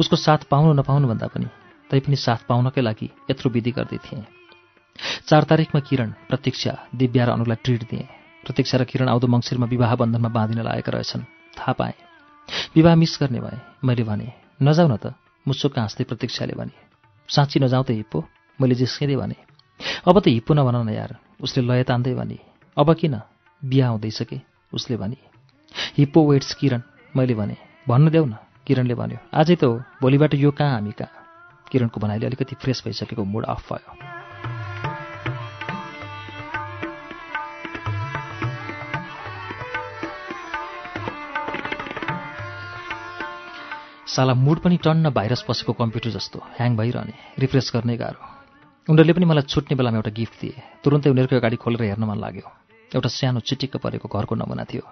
[0.01, 1.49] उसको साथ पाउनु नपाउनु भन्दा पनि
[1.89, 4.25] तैपनि साथ पाउनकै लागि यत्रो विधि गर्दै थिएँ।
[5.25, 8.09] चार तारिकमा किरण प्रतीक्षा दिव्या र अनुलाई ट्रिट दिएँ।
[8.45, 11.25] प्रतीक्षा र किरण आउँदो मङ्सिरमा विवाह बन्धनमा बाँधिन लागेका रहेछन्।
[11.57, 11.97] थाहा पाएँ।
[12.77, 14.29] विवाह मिस गर्ने भए मैले भने
[14.61, 15.17] नजाऊ न त।
[15.49, 16.77] मुसुक्क हाँस्दै प्रतीक्षाले भने
[17.29, 18.21] साँच्ची नजाऊ त हिप्पो।
[18.61, 22.39] मैले जिस्किँदै भने अब त हिप्पो नभन न यार उसले लय तान्दै भने
[22.77, 23.21] अब किन?
[23.63, 24.41] बिहा हुँदैछ कि
[24.73, 25.17] उसले भने।
[25.97, 26.83] हिप्पो वेट्स किरण
[27.17, 27.57] मैले भने
[27.89, 31.13] भन्नु देऊ न किरणले भन्यो। आजै त हो भोलिबाट यो कहाँ हामी कहाँ?
[31.73, 33.93] किरणको भनाइले अलिकति फ्रेस भइसकेको मुड अफ भयो।
[44.07, 48.34] साला मुड पनि टन्न भाइरस पसेको कम्प्युटर जस्तो ह्याङ भइरहने रिफ्रेस गर्नै गाह्रो।
[48.85, 52.49] उनीहरूले पनि मलाई छुट्ने बेलामा एउटा गिफ्ट दिए। तुरुन्तै उनीहरूको अगाडि खोलेर हेर्न मन लाग्यो।
[52.93, 54.85] एउटा सानो चिटिक्क परेको घरको नमुना थियो।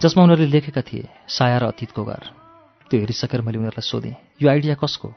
[0.00, 2.22] जसमा उनीहरूले लेखेका थिए साया र अतीतको घर।
[2.88, 5.08] त्यो हेरिसकेर मैले उनीहरूलाई सोधेँ यो आइडिया कसको?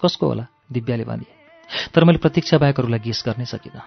[0.00, 0.44] कसको होला?
[0.72, 1.28] दिव्याले भने
[1.92, 3.84] तर मैले प्रतीक्षा बाहेकहरूलाई गेस गर्नै सकिनँ।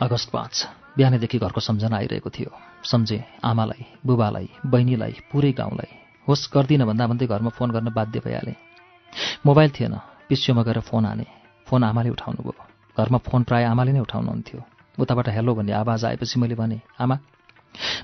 [0.00, 2.50] अगस्त पाँच। बिहानैदेखि घरको सम्झना आइरहेको थियो।
[2.84, 5.90] सम्झे आमालाई बुबालाई बहिनीलाई पुरै गाउँलाई।
[6.28, 8.56] होस् गर्दिनँ भन्दा भन्दै घरमा फोन गर्न बाध्य भइहालेँ।
[9.46, 9.94] मोबाइल थिएन।
[10.28, 11.26] पिसियोमा गएर फोन हाने।
[11.66, 12.64] फोन आमाले उठाउनु भयो
[12.98, 14.60] घरमा फोन प्रायः आमाले नै उठाउनुहुन्थ्यो।
[14.98, 17.18] उताबाट हेलो भन्ने आवाज आएपछि मैले भने आमा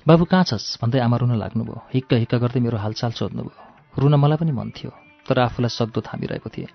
[0.06, 0.78] बाबु कहाँ छस्?
[0.82, 4.90] भन्दै आमा रुन लाग्नुभयो। हिक्क हिक्क गर्दै मेरो हालचाल सोध्नुभयो। रुन मलाई पनि मन थियो
[5.26, 6.70] तर आफूलाई सक्दो थामिरहेको थिएँ।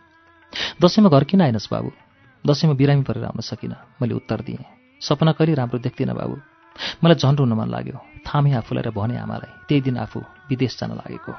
[0.80, 1.92] दसैँमा घर किन आएनस् बाबु?
[2.46, 6.36] दसैँमा बिरामी परेर आउन सकिनँ। मैले उत्तर दिएँ। सपना कहिले राम्रो देख्दिनँ बाबु।
[7.04, 10.92] मलाई झन् रुन मन लाग्यो। थामे आफूलाई र भने आमालाई। त्यही दिन आफू विदेश जान
[10.98, 11.34] लागेको।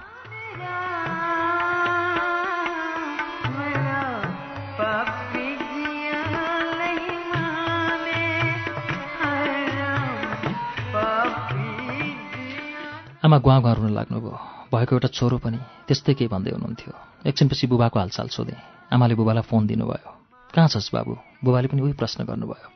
[13.24, 14.38] आमा गुवा गुवा रुन लाग्नुभयो।
[14.70, 16.92] भएको एउटा छोरो पनि त्यस्तै केही भन्दै हुनुहुन्थ्यो।
[17.26, 20.10] एकछिनपछि बुबाको हालचाल सोधेँ। आमाले बुबालाई फोन दिनुभयो।
[20.54, 21.16] कहाँ छस् बाबु?
[21.44, 22.75] बुबाले पनि उही प्रश्न गर्नुभयो।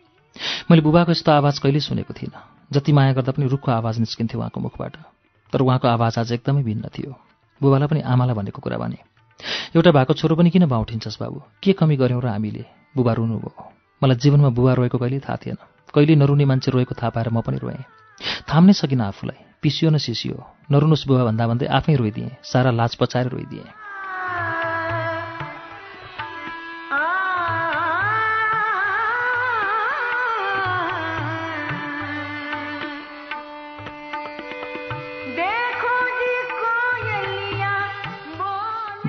[0.71, 2.41] मैले बुबाको यस्तो आवाज कहिल्यै सुनेको थिइनँ।
[2.73, 4.95] जति माया गर्दा पनि रुखको आवाज निस्किन्थ्यो उहाँको मुखबाट।
[5.53, 7.13] तर उहाँको आवाज आज एकदमै भिन्न थियो।
[7.61, 8.99] बुबालाई पनि आमालाई भनेको कुरा भने
[9.77, 11.43] एउटा भएको छोरो पनि किन बाउठिन्छस् बाबु?
[11.63, 12.65] के कमी गऱ्यौँ र हामीले?
[12.97, 13.53] बुबा रुनुभयो।
[14.03, 15.59] मलाई जीवनमा बुबा रोएको कहिल्यै थाहा थिएन।
[15.95, 17.85] कहिले नरुने मान्छे रोएको थाहा पाएर म पनि रोएँ।
[18.47, 20.37] थाम्नै सकिनँ आफूलाई। पिसियो न सिसियो।
[20.71, 23.90] नरुनुहोस् बुबा भन्दा भन्दै आफै रोइदिएँ। सारा लाज पचाएर रोइदिएँ।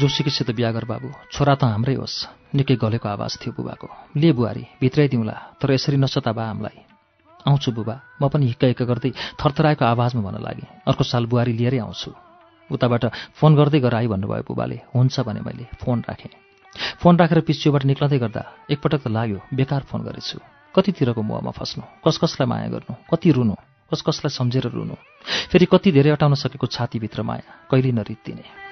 [0.02, 3.88] बोल जोसीकीसित बिहा गर बाबु छोरा त हाम्रै होस्। निकै गलेको आवाज थियो बुबाको।
[4.18, 6.78] ले बुहारी भित्रै दिउँला तर यसरी नसता बा हामीलाई।
[7.46, 11.80] आउँछु बुबा म पनि हिक्क हिक्क गर्दै थरथराएको आवाजमा भन्न लागेँ। अर्को साल बुहारी लिएरै
[11.86, 12.10] आउँछु।
[12.74, 13.04] उताबाट
[13.38, 16.34] फोन गर्दै गर आई भन्नुभयो बुबाले। हुन्छ भने मैले फोन राखेँ।
[16.98, 18.42] फोन राखेर पिसियोबाट निक्लँदै गर्दा
[18.74, 20.42] एकपटक त लाग्यो बेकार फोन गरेछु।
[20.74, 21.86] कतितिरको मोहमा फस्नु?
[22.02, 22.94] कस कसलाई माया गर्नु?
[23.06, 23.54] कति रुनु?
[23.94, 24.98] कस कसलाई सम्झेर रुनु?
[25.52, 27.70] फेरि कति धेरै अटाउन सकेको छातीभित्र माया?
[27.70, 28.71] कहिले नरित्तिने।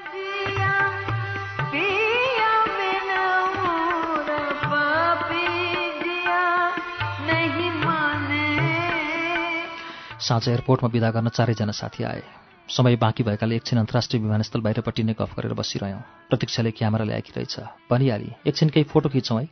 [10.30, 12.22] साँझ एयरपोर्टमा विदा गर्न चारैजना साथी आए।
[12.70, 17.56] समय बाँकी भएकाले एकछिन अन्तर्राष्ट्रिय विमानस्थल बाहिरपट्टि नै गफ गरेर बसिरह्यौँ। प्रतीक्षाले क्यामेरा ल्याएकी रहेछ।
[17.90, 19.50] भनिहाली एकछिन केही फोटो खिचौँ है।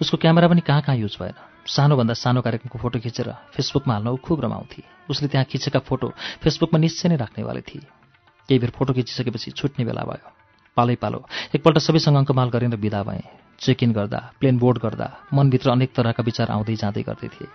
[0.00, 1.32] उसको क्यामेरा पनि कहाँ कहाँ युज भएन।
[1.66, 6.12] सानोभन्दा सानो कार्यक्रमको फोटो खिचेर फेसबुकमा हाल्न ऊ खुब रमाउँथे। उसले त्यहाँ खिचेका फोटो
[6.44, 7.88] फेसबुकमा निश्चय नै राख्नेवाले थिए।
[8.48, 10.28] केही बेर फोटो खिचिसकेपछि छुट्ने बेला भयो।
[10.76, 11.24] पालै पालो
[11.56, 13.24] एकपल्ट सबैसँग अङ्कमाल गरेर विदा भएँ।
[13.64, 17.48] चेक इन गर्दा प्लेन बोर्ड गर्दा मनभित्र अनेक तरहका विचार आउँदै जाँदै गर्दै थिए।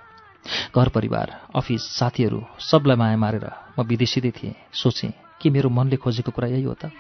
[0.76, 3.46] घर परिवार अफिस साथीहरू सबलाई माया मारेर
[3.80, 6.92] म विदेशिँदै थिएँ। सोचेँ कि मेरो मनले खोजेको कुरा यही हो त?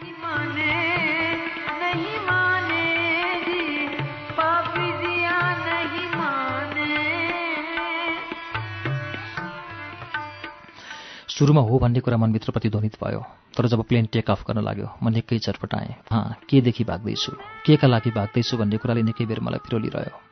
[11.31, 13.21] सुरुमा हो भन्ने कुरा मनभित्र प्रतिध्वनित भयो
[13.57, 17.31] तर जब प्लेन टेक अफ गर्न लाग्यो म निकै चटपटाएँ। हाँ केदेखि भाग्दैछु?
[17.65, 18.57] के का लागि भाग्दैछु?
[18.57, 20.30] भन्ने कुराले निकै बेर मलाई फिरोलिरह्यो।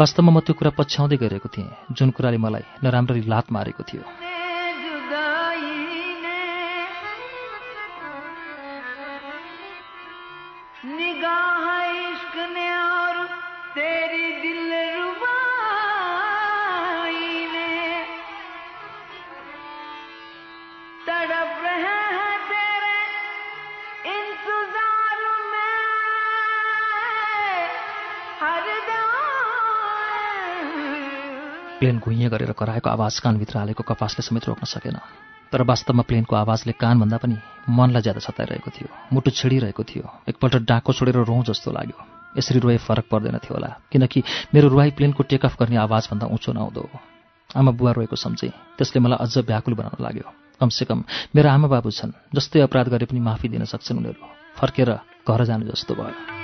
[0.00, 4.25] वास्तवमा म त्यो कुरा पछ्याउँदै गइरहेको थिएँ। जुन कुराले मलाई नराम्ररी लात मारेको थियो।
[31.86, 34.98] प्लेन घुइँ गरेर कराएको आवाज कानभित्र हालेको कपासले समेत रोक्न सकेन।
[35.52, 37.36] तर वास्तवमा प्लेनको आवाजले कानभन्दा पनि
[37.70, 41.98] मनलाई ज्यादा सताइरहेको थियो मुटु छिडिरहेको थियो एकपल्ट डाको छोडेर रोँ जस्तो लाग्यो।
[42.38, 44.22] यसरी रोए फरक पर्दैन थियो होला किनकि
[44.54, 46.90] मेरो रुवाई प्लेनको टेक अफ गर्ने आवाजभन्दा उँचो हो।
[47.54, 50.26] आमा बुवा रोएको सम्झेँ त्यसले मलाई अझ व्याकुल बनाउन लाग्यो।
[50.60, 54.26] कमसेकम मेरो आमा बाबु छन् जस्तै अपराध गरे पनि माफी दिन सक्छन् उनीहरू।
[54.58, 54.90] फर्केर
[55.22, 56.35] घर जानु जस्तो भयो।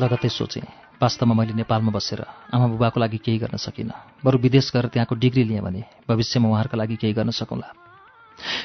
[0.00, 0.64] लगत्तै सोचेँ
[1.02, 2.20] वास्तवमा मैले नेपालमा बसेर
[2.54, 6.76] आमा बुबाको लागि केही गर्न सकिनँ। बरु विदेश गएर त्यहाँको डिग्री लिएँ भने भविष्यमा उहाँहरूका
[6.76, 7.68] लागि केही गर्न सकौँला।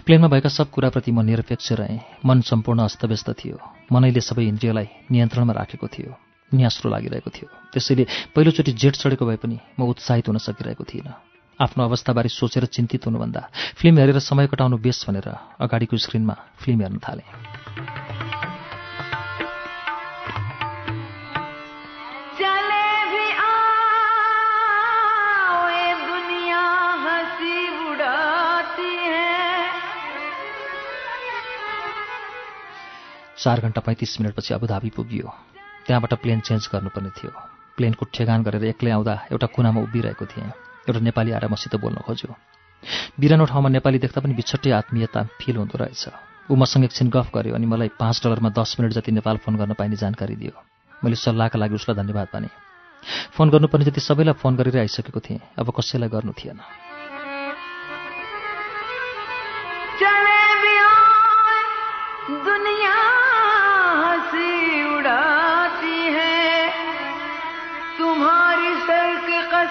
[0.06, 3.58] प्लेनमा भएका सब कुराप्रति म निरपेक्ष रहेँ। मन सम्पूर्ण अस्तव्यस्त थियो।
[3.91, 6.12] मनैले सबै इन्द्रियलाई नियन्त्रणमा राखेको थियो।
[6.52, 8.04] न्यास्रो लागिरहेको थियो। त्यसैले
[8.36, 11.12] पहिलोचोटि जेठ चढेको भए पनि म उत्साहित हुन सकिरहेको थिइनँ।
[11.60, 13.41] आफ्नो अवस्थाबारे सोचेर चिन्तित हुनुभन्दा
[13.80, 15.28] फिल्म हेरेर समय कटाउनु बेस भनेर
[15.60, 18.05] अगाडिको स्क्रिनमा फिल्म हेर्न थालेँ।
[33.45, 35.29] चार घन्टा पैँतिस मिनटपछि अबुधाबी पुगियो।
[35.86, 37.29] त्यहाँबाट प्लेन चेन्ज गर्नुपर्ने थियो।
[37.77, 40.49] प्लेनको ठेगान गरेर एक्लै आउँदा एउटा कुनामा उभिरहेको थिएँ।
[40.89, 42.34] एउटा नेपाली आएर मसित बोल्न खोज्यो।
[43.21, 46.03] बिरानो ठाउँमा नेपाली देख्दा पनि बिछट्टै आत्मीयता फिल हुँदो रहेछ।
[46.49, 49.73] ऊ मसँग एकछिन गफ गर्यो अनि मलाई पाँच डलरमा दस मिनट जति नेपाल फोन गर्न
[49.77, 50.53] पाइने जानकारी दियो।
[51.05, 52.49] मैले सल्लाहका लागि उसलाई धन्यवाद भने।
[53.38, 56.60] फोन गर्नुपर्ने जति सबैलाई फोन गरेर आइसकेको थिएँ। अब कसैलाई गर्नु थिएन।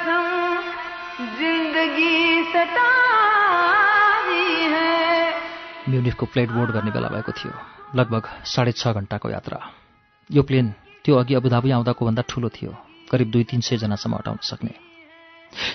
[0.05, 2.17] कसम जिंदगी
[2.53, 5.33] सताती है।
[5.89, 7.53] म्युनिखको फ्लाइट बोर्ड गर्ने बेला भएको थियो।
[7.95, 9.59] लगभग साढे छ घन्टाको यात्रा।
[10.31, 12.77] यो प्लेन त्यो अघि अबुधाबी आउँदाको भन्दा ठुलो थियो।
[13.11, 14.75] करिब दुई तिन सयजनासम्म अटाउन सक्ने।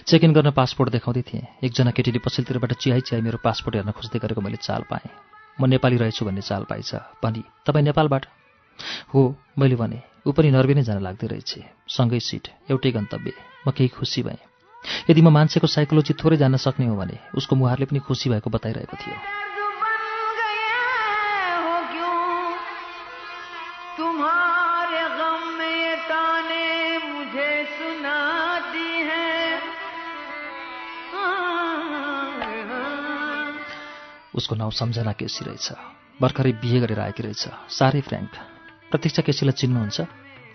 [0.06, 4.20] चेक इन गर्न पासपोर्ट देखाउँदै थिएँ। एकजना केटीले पछिल्लोतिरबाट चिहाइ चिहाइ मेरो पासपोर्ट हेर्न खोज्दै
[4.20, 5.10] गरेको मैले चाल पाएँ।
[5.58, 8.26] म नेपाली रहेछु भन्ने चाल पाइछ भनी तपाईँ नेपालबाट?
[9.13, 9.22] हो
[9.58, 11.52] मैले भने। ऊ पनि नर्वे नै जान लाग्दै रहेछ।
[11.89, 13.34] सँगै सिट एउटै गन्तव्य।
[13.65, 14.38] म केही खुसी भएँ।
[15.10, 18.96] यदि म मान्छेको साइकोलोजी थोरै जान्न सक्ने हो भने उसको मुहारले पनि खुसी भएको बताइरहेको
[19.02, 19.18] थियो।
[34.36, 35.68] उसको नाउँ सम्झना केसी रहेछ।
[36.22, 38.59] भर्खरै बिहे गरेर आएकी रहेछ। साह्रै फ्रेङ्क
[38.89, 39.97] प्रतीक्षा केसीलाई चिन्नुहुन्छ?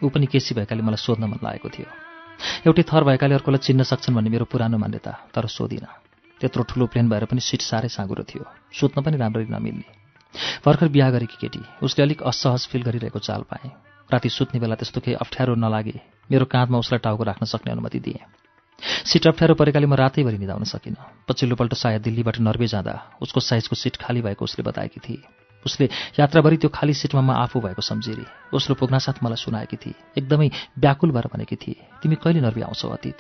[0.03, 1.89] ऊ पनि केसी भएकाले मलाई सोध्न मन लागेको थियो।
[2.67, 5.87] एउटै थर भएकाले अर्कोलाई चिन्न सक्छन् भन्ने मेरो पुरानो मान्यता तर सोधिनँ।
[6.41, 8.45] त्यत्रो ठुलो प्लेन भएर पनि सिट साह्रै साँगुरो थियो।
[8.75, 9.87] सुत्न पनि राम्ररी नमिल्ने।
[10.67, 13.71] भर्खर बिहा गरेकी केटी उसले अलिक असहज फिल गरिरहेको चाल पाएँ।
[14.11, 15.95] राति सुत्ने बेला त्यस्तो केही अप्ठ्यारो नलागे
[16.31, 18.27] मेरो काँधमा उसलाई टाउको राख्न सक्ने अनुमति दिएँ।
[18.83, 20.99] सिट अप्ठ्यारो परेकाले म रातैभरि निधाउन सकिनँ।
[21.31, 25.23] पछिल्लोपल्ट सायद दिल्लीबाट नर्वे जाँदा उसको साइजको सिट खाली भएको उसले बताएकी थिए।
[25.67, 30.51] उसले यात्राभरि त्यो खाली सिटमा म आफू भएको सम्झिरे। उसले पुग्नासाथ मलाई सुनाएकी थिए। एकदमै
[30.79, 33.19] व्याकुल भएर भनेकी थिए तिमी कहिले नर्वे आउँछौ अतीत?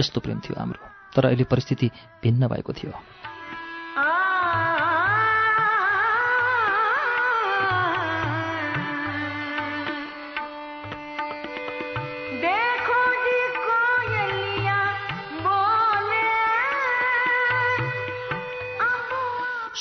[0.00, 1.90] यस्तो प्रेम थियो हाम्रो। तर अहिले परिस्थिति
[2.22, 2.92] भिन्न भएको थियो।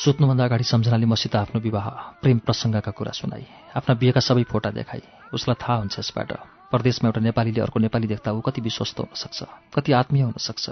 [0.02, 1.88] सुत्नुभन्दा अगाडि सम्झनाले मसित आफ्नो विवाह
[2.22, 3.46] प्रेम प्रसङ्गका कुरा सुनाई
[3.78, 6.32] आफ्ना बिहेका सबै फोटा देखाई। उसलाई थाहा हुन्छ यसबाट
[6.74, 9.46] परदेशमा एउटा नेपालीले अर्को नेपाली देख्दा ऊ कति विश्वस्त हुन सक्छ
[9.78, 10.66] कति आत्मीय हुन सक्छ।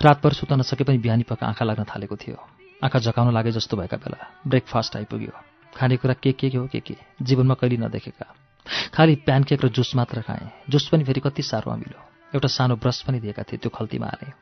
[0.00, 2.36] रातभर सुत्न नसके पनि बिहानी पक्का आँखा लाग्न थालेको थियो।
[2.80, 5.36] आँखा झकाउन लागे जस्तो भएका बेला ब्रेकफास्ट आइपुग्यो।
[5.76, 6.96] खानेकुरा के के हो के के?
[7.20, 8.26] जीवनमा कहिले नदेखेका।
[8.96, 12.00] खालि प्यानकेक र जुस मात्र खाएँ। जुस पनि फेरि कति साह्रो अमिलो।
[12.32, 14.32] एउटा सानो ब्रस पनि दिएका थिए त्यो खल्तीमा हालेँ।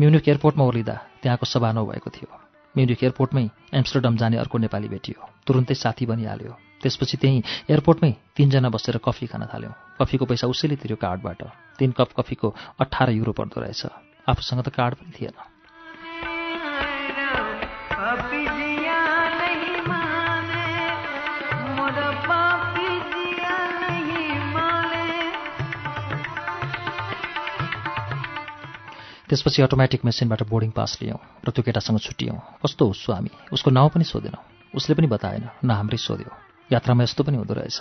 [0.00, 5.74] म्युनिक एयरपोर्टमा ओर्लिँदा त्यहाँको सभा नभएको थियो। म्युनिक एयरपोर्टमै एम्स्टरडम जाने अर्को नेपाली भेटियो। तुरुन्तै
[5.74, 11.40] साथी बनिहाल्यो। त्यसपछि त्यहीँ एयरपोर्टमै तिनजना बसेर कफी खान थाल्यौँ। कफीको पैसा उसैले तिर्यो कार्डबाट।
[11.78, 12.48] तिन कप कफीको
[12.80, 13.82] अठार युरो पर्दो रहेछ।
[14.28, 15.51] आफूसँग त कार्ड पनि थिएन।
[29.32, 33.88] त्यसपछि अटोमेटिक मेसिनबाट बोर्डिङ पास लियौँ र त्यो केटासँग छुट्टियौँ। कस्तो हुस्छु हामी उसको नाउँ
[33.88, 34.44] पनि सोधेनौँ।
[34.76, 36.28] उसले पनि बताएन न हाम्रै सोध्यो।
[36.72, 37.80] यात्रामा यस्तो पनि हुँदो रहेछ।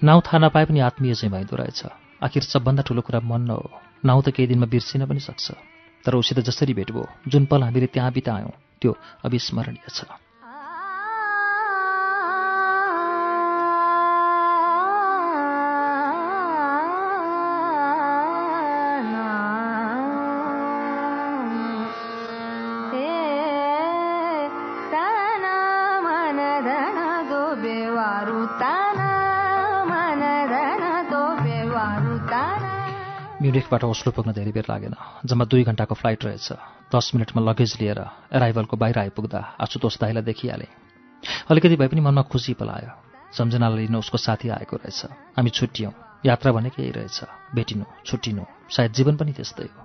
[0.00, 1.80] नाउँ थाहा नपाए पनि आत्मीय चाहिँ भइदो रहेछ।
[2.24, 3.68] आखिर सबभन्दा ठुलो कुरा मन न हो।
[4.00, 5.52] नाउँ त केही दिनमा बिर्सिन पनि सक्छ।
[6.08, 10.08] तर उसित जसरी भेट भयो जुन पल हामीले त्यहाँ बितायौँ त्यो अविस्मरणीय छ।
[33.72, 34.94] म्युनिकबाट ओस्लो पुग्न धेरै बेर लागेन
[35.24, 36.48] जम्मा दुई घन्टाको फ्लाइट रहेछ।
[36.92, 38.00] दस मिनटमा लगेज लिएर
[38.36, 40.68] एराइभलको बाहिर आइपुग्दा आशुतोष दाईलाई देखिहालेँ।
[41.48, 42.92] अलिकति भए पनि मनमा खुसी पलायो।
[43.32, 45.00] सम्झनालाई लिन उसको साथी आएको रहेछ।
[45.40, 47.18] हामी छुट्टियौँ यात्रा भनेकै यही रहेछ।
[47.56, 49.80] भेटिनु छुट्टिनु। सायद जीवन पनि त्यस्तै हो।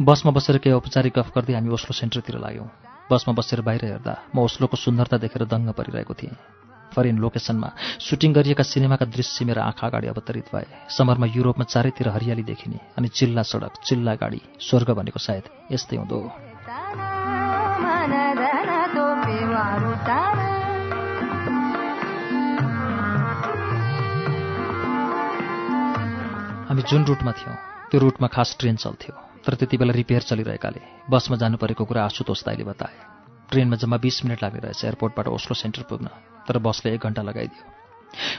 [0.00, 2.68] बसमा बसेर केही औपचारिक गफ गर्दै हामी ओस्लो सेन्टरतिर लाग्यौँ।
[3.12, 7.68] बसमा बसेर बाहिर हेर्दा म ओस्लोको सुन्दरता देखेर दङ्ग परिरहेको थिएँ। फरेन लोकेसनमा
[8.00, 13.08] सुटिङ गरिएका सिनेमाका दृश्य मेरो आँखा अगाडि अवतरित भए। समरमा युरोपमा चारैतिर हरियाली देखिने अनि
[13.10, 16.18] चिल्ला सडक चिल्ला गाडी स्वर्ग भनेको सायद यस्तै हुँदो
[26.68, 27.56] हामी जुन रुटमा थियौँ
[27.90, 29.14] त्यो रुटमा खास ट्रेन चल्थ्यो
[29.46, 30.80] तर त्यति बेला रिपेयर चलिरहेकाले
[31.10, 32.96] बसमा जानु परेको कुरा आशुतोष दाईले बताए।
[33.50, 36.08] ट्रेनमा जम्मा बिस मिनट लाग्ने रहेछ एयरपोर्टबाट ओस्लो सेन्टर पुग्न।
[36.46, 37.62] तर बसले एक घन्टा लगाइदियो।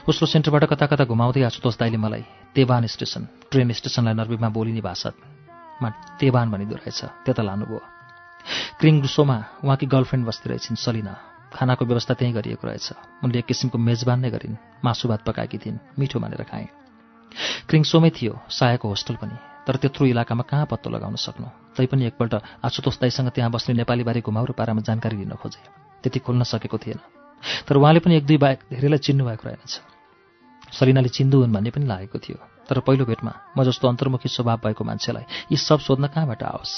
[0.08, 5.88] ओस्लो सेन्टरबाट कता कता घुमाउँदै आशुतोष दाईले मलाई तेवान स्टेसन ट्रेन स्टेसनलाई नर्बीमा बोलिने भाषामा
[6.20, 7.80] तेवान भनिदो रहेछ त्यता लानुभयो।
[8.80, 11.14] क्रिङ डुसोमा उहाँकी गर्लफ्रेन्ड बस्दै रहेछिन् सलिना।
[11.52, 12.88] खानाको व्यवस्था त्यहीँ गरिएको रहेछ।
[13.24, 16.68] उनले एक किसिमको मेजबान नै गरिन् मासु भात पकाएकी थिइन् मिठो मानेर खाएँ
[17.68, 19.36] क्रिङसोमै थियो सायाको होस्टल पनि
[19.66, 21.46] तर त्यत्रो इलाकामा कहाँ पत्तो लगाउन सक्नु?
[21.76, 22.34] तैपनि एकपल्ट
[22.64, 25.60] आशुतोष दाईसँग त्यहाँ बस्ने नेपालीबारे घुमाउरो पारामा जानकारी लिन खोजे।
[26.02, 27.15] त्यति खोल्न सकेको थिएन।
[27.68, 29.80] तर उहाँले पनि एक दुई बाहेक धेरैलाई चिन्नु भएको रहेनछ
[30.72, 32.38] सलिनाले चिन्दु हुन् भन्ने पनि लागेको थियो।
[32.68, 36.74] तर पहिलो भेटमा म जस्तो अन्तर्मुखी स्वभाव भएको मान्छेलाई यी सब सोध्न कहाँबाट आओस्?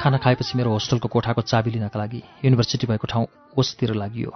[0.00, 3.26] खाना खाएपछि मेरो होस्टलको कोठाको चाबी लिनका लागि युनिभर्सिटी भएको ठाउँ
[3.58, 4.30] ओसतिर लागियो।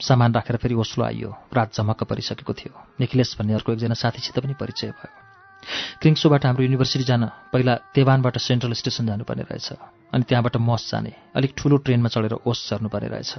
[0.00, 4.54] सामान राखेर फेरि ओस्लो आइयो। रात झमक्क परिसकेको थियो। निखिलेश भन्ने अर्को एकजना साथीसित पनि
[4.54, 5.25] परिचय भयो।
[6.00, 9.68] क्रिङ्सोबाट हाम्रो युनिभर्सिटी जान पहिला तेवानबाट सेन्ट्रल स्टेसन जानुपर्ने रहेछ।
[10.14, 13.32] अनि त्यहाँबाट मस जाने अलिक ठुलो ट्रेनमा चढेर ओस चढ्नुपर्ने रहेछ।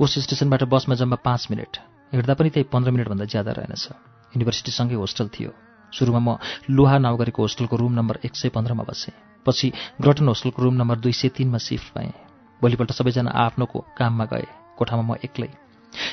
[0.00, 1.72] ओस स्टेसनबाट बसमा जम्मा पाँच मिनट
[2.12, 3.84] हिँड्दा पनि त्यही पन्ध्र मिनटभन्दा ज्यादा रहेनछ।
[4.32, 5.50] युनिभर्सिटीसँगै होस्टल थियो।
[5.92, 6.28] सुरुमा म
[6.70, 9.14] लुहा नाउगरीको होस्टलको रुम नम्बर एक सय पन्ध्रमा बसेँ।
[9.46, 12.12] पछि ग्रटन होस्टलको रुम नम्बर दुई सय तिनमा सिफ्ट भएँ।
[12.60, 14.46] भोलिपल्ट सबैजना आफ्नोको काममा गए।
[14.76, 15.48] कोठामा म एक्लै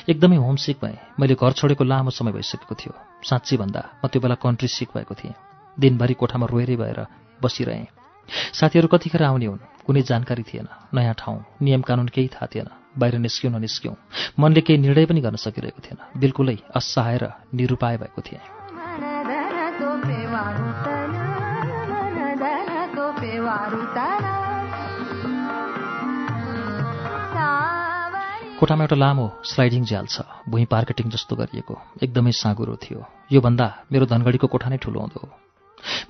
[0.08, 4.34] एकदमै होमसिक भएँ। मैले घर छोडेको लामो समय भइसकेको थियो। साँच्ची भन्दा म त्यो बेला
[4.34, 5.34] कन्ट्री सिक भएको थिएँ।
[5.76, 7.06] दिनभरि कोठामा रोएरै भएर
[7.42, 7.86] बसिरहेँ।
[8.52, 12.68] साथीहरू कतिखेर आउने हुन् कुनै जानकारी थिएन। नयाँ ठाउँ नियम कानुन केही थाहा थिएन।
[12.98, 13.94] बाहिर निस्क्यौँ ननिस्क्यौँ।
[14.40, 17.24] मनले केही निर्णय पनि गर्न सकिरहेको थिएन। बिल्कुलै असहाय र
[17.54, 18.55] निरुपाय भएको थिएँ।
[28.66, 32.98] कोठामा एउटा लामो स्लाइडिङ झ्याल छ। भुइँ पार्केटिङ जस्तो गरिएको। एकदमै साँगुरो थियो।
[33.30, 35.22] योभन्दा मेरो धनगढीको कोठा नै ठुलो हुँदो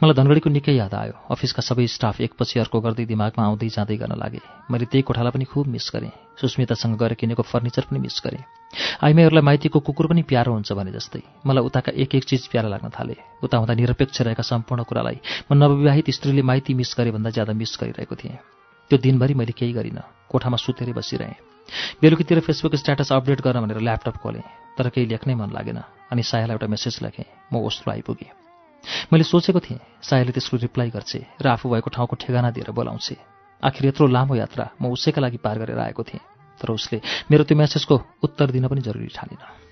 [0.01, 4.17] मलाई धनगढीको निकै याद आयो। अफिसका सबै स्टाफ एकपछि अर्को गर्दै दिमागमा आउँदै जाँदै गर्न
[4.17, 4.41] लागे।
[4.73, 8.41] मैले त्यही कोठालाई पनि खुब मिस गरेँ। सुस्मितासँग गएर किनेको फर्निचर पनि मिस गरेँ।
[9.05, 12.89] आइमाईहरूलाई माइतीको कुकुर पनि प्यारो हुन्छ भने जस्तै। मलाई उताका एक एक चिज प्यारा लाग्न
[12.89, 15.21] थाले। उता हुँदा निरपेक्ष रहेका सम्पूर्ण कुरालाई
[15.53, 18.41] म नवविवाहित स्त्रीले माइती मिस गरे भन्दा ज्यादा मिस गरिरहेको थिएँ।
[18.89, 21.56] त्यो दिनभरि मैले केही गरिनँ। कोठामा सुतेरै बसिरहेँ।
[22.03, 24.45] बेलुकीतिर फेसबुक स्ट्याटस अपडेट गर भनेर ल्यापटप खोलेँ
[24.79, 25.79] तर केही लेख्नै मन लागेन
[26.12, 28.31] अनि सायालाई एउटा मेसेज लेखेँ म ओस्लो आइपुगेँ।
[29.12, 33.17] मैले सोचेको थिएँ सायाले त्यसको रिप्लाई गर्छे र आफू भएको ठाउँको ठेगाना दिएर बोलाउँछे।
[33.62, 36.23] आखिर यत्रो लामो यात्रा म उसैका लागि पार गरेर आएको थिएँ
[36.61, 37.01] तर उसले
[37.31, 39.66] मेरो त्यो मेसेजको उत्तर दिन पनि जरुरी ठानिन।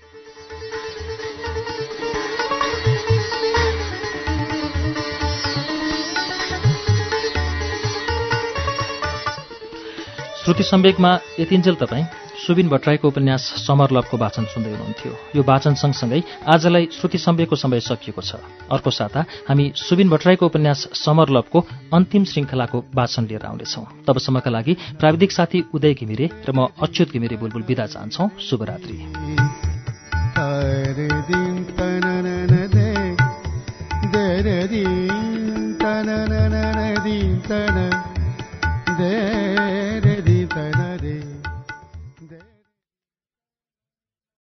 [10.45, 12.05] श्रुति सम्वेकमा यतिन्जेल तपाईँ।
[12.45, 16.21] सुबिन भट्टराईको उपन्यास समर लभको वाचन सुन्दै हुनुहुन्थ्यो। यो वाचन सँगसँगै
[16.53, 18.35] आजलाई श्रुति सम्वेकको समय सकिएको छ।
[18.69, 21.59] अर्को साता हामी सुबिन भट्टराईको उपन्यास समर लभको
[21.93, 27.37] अन्तिम श्रृङ्खलाको वाचन लिएर आउनेछौँ। तबसम्मका लागि प्राविधिक साथी उदय घिमिरे र म अच्युत घिमिरे
[27.41, 29.01] बुलबुल विदा चाहन्छौ। शुभरात्रि।